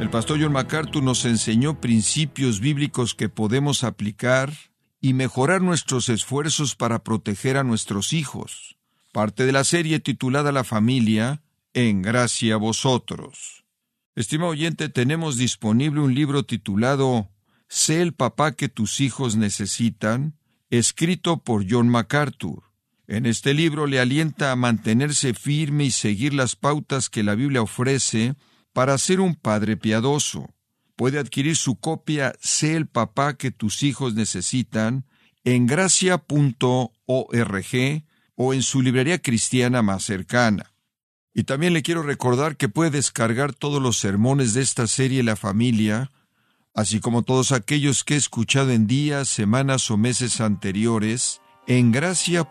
El 0.00 0.10
pastor 0.10 0.40
John 0.40 0.52
MacArthur 0.52 1.02
nos 1.02 1.24
enseñó 1.24 1.80
principios 1.80 2.58
bíblicos 2.58 3.14
que 3.14 3.28
podemos 3.28 3.84
aplicar 3.84 4.50
y 5.00 5.12
mejorar 5.12 5.62
nuestros 5.62 6.08
esfuerzos 6.08 6.74
para 6.74 7.04
proteger 7.04 7.56
a 7.56 7.64
nuestros 7.64 8.12
hijos 8.12 8.79
parte 9.12 9.44
de 9.44 9.52
la 9.52 9.64
serie 9.64 10.00
titulada 10.00 10.52
La 10.52 10.64
familia, 10.64 11.42
en 11.74 12.02
gracia 12.02 12.54
a 12.54 12.58
vosotros. 12.58 13.64
Estimado 14.14 14.50
oyente, 14.50 14.88
tenemos 14.88 15.36
disponible 15.36 16.00
un 16.00 16.14
libro 16.14 16.44
titulado 16.44 17.30
Sé 17.68 18.02
el 18.02 18.12
papá 18.12 18.52
que 18.52 18.68
tus 18.68 19.00
hijos 19.00 19.36
necesitan, 19.36 20.36
escrito 20.70 21.44
por 21.44 21.64
John 21.68 21.88
MacArthur. 21.88 22.64
En 23.06 23.26
este 23.26 23.54
libro 23.54 23.86
le 23.86 24.00
alienta 24.00 24.52
a 24.52 24.56
mantenerse 24.56 25.34
firme 25.34 25.84
y 25.84 25.90
seguir 25.90 26.34
las 26.34 26.56
pautas 26.56 27.08
que 27.08 27.22
la 27.22 27.34
Biblia 27.34 27.62
ofrece 27.62 28.34
para 28.72 28.98
ser 28.98 29.20
un 29.20 29.34
padre 29.34 29.76
piadoso. 29.76 30.54
Puede 30.96 31.18
adquirir 31.18 31.56
su 31.56 31.76
copia 31.76 32.34
Sé 32.40 32.76
el 32.76 32.86
papá 32.86 33.36
que 33.36 33.50
tus 33.50 33.82
hijos 33.82 34.14
necesitan 34.14 35.06
en 35.44 35.66
gracia.org 35.66 36.20
o 38.42 38.54
en 38.54 38.62
su 38.62 38.80
librería 38.80 39.18
cristiana 39.18 39.82
más 39.82 40.02
cercana. 40.02 40.72
Y 41.34 41.44
también 41.44 41.74
le 41.74 41.82
quiero 41.82 42.02
recordar 42.02 42.56
que 42.56 42.70
puede 42.70 42.90
descargar 42.90 43.52
todos 43.52 43.82
los 43.82 43.98
sermones 43.98 44.54
de 44.54 44.62
esta 44.62 44.86
serie 44.86 45.22
La 45.22 45.36
familia, 45.36 46.10
así 46.74 47.00
como 47.00 47.20
todos 47.20 47.52
aquellos 47.52 48.02
que 48.02 48.14
he 48.14 48.16
escuchado 48.16 48.70
en 48.70 48.86
días, 48.86 49.28
semanas 49.28 49.90
o 49.90 49.98
meses 49.98 50.40
anteriores, 50.40 51.42
en 51.66 51.92
gracia.org. 51.92 52.48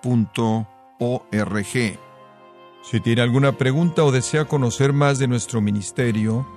Si 2.84 3.00
tiene 3.00 3.22
alguna 3.24 3.58
pregunta 3.58 4.04
o 4.04 4.12
desea 4.12 4.46
conocer 4.46 4.94
más 4.94 5.18
de 5.18 5.28
nuestro 5.28 5.60
ministerio, 5.60 6.48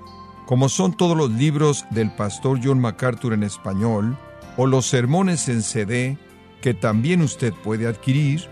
como 0.44 0.68
son 0.68 0.94
todos 0.94 1.16
los 1.16 1.30
libros 1.30 1.86
del 1.88 2.14
pastor 2.14 2.60
John 2.62 2.80
MacArthur 2.80 3.32
en 3.32 3.44
español, 3.44 4.14
o 4.58 4.66
los 4.66 4.84
sermones 4.84 5.48
en 5.48 5.62
CD, 5.62 6.18
que 6.60 6.74
también 6.74 7.22
usted 7.22 7.54
puede 7.54 7.86
adquirir, 7.86 8.51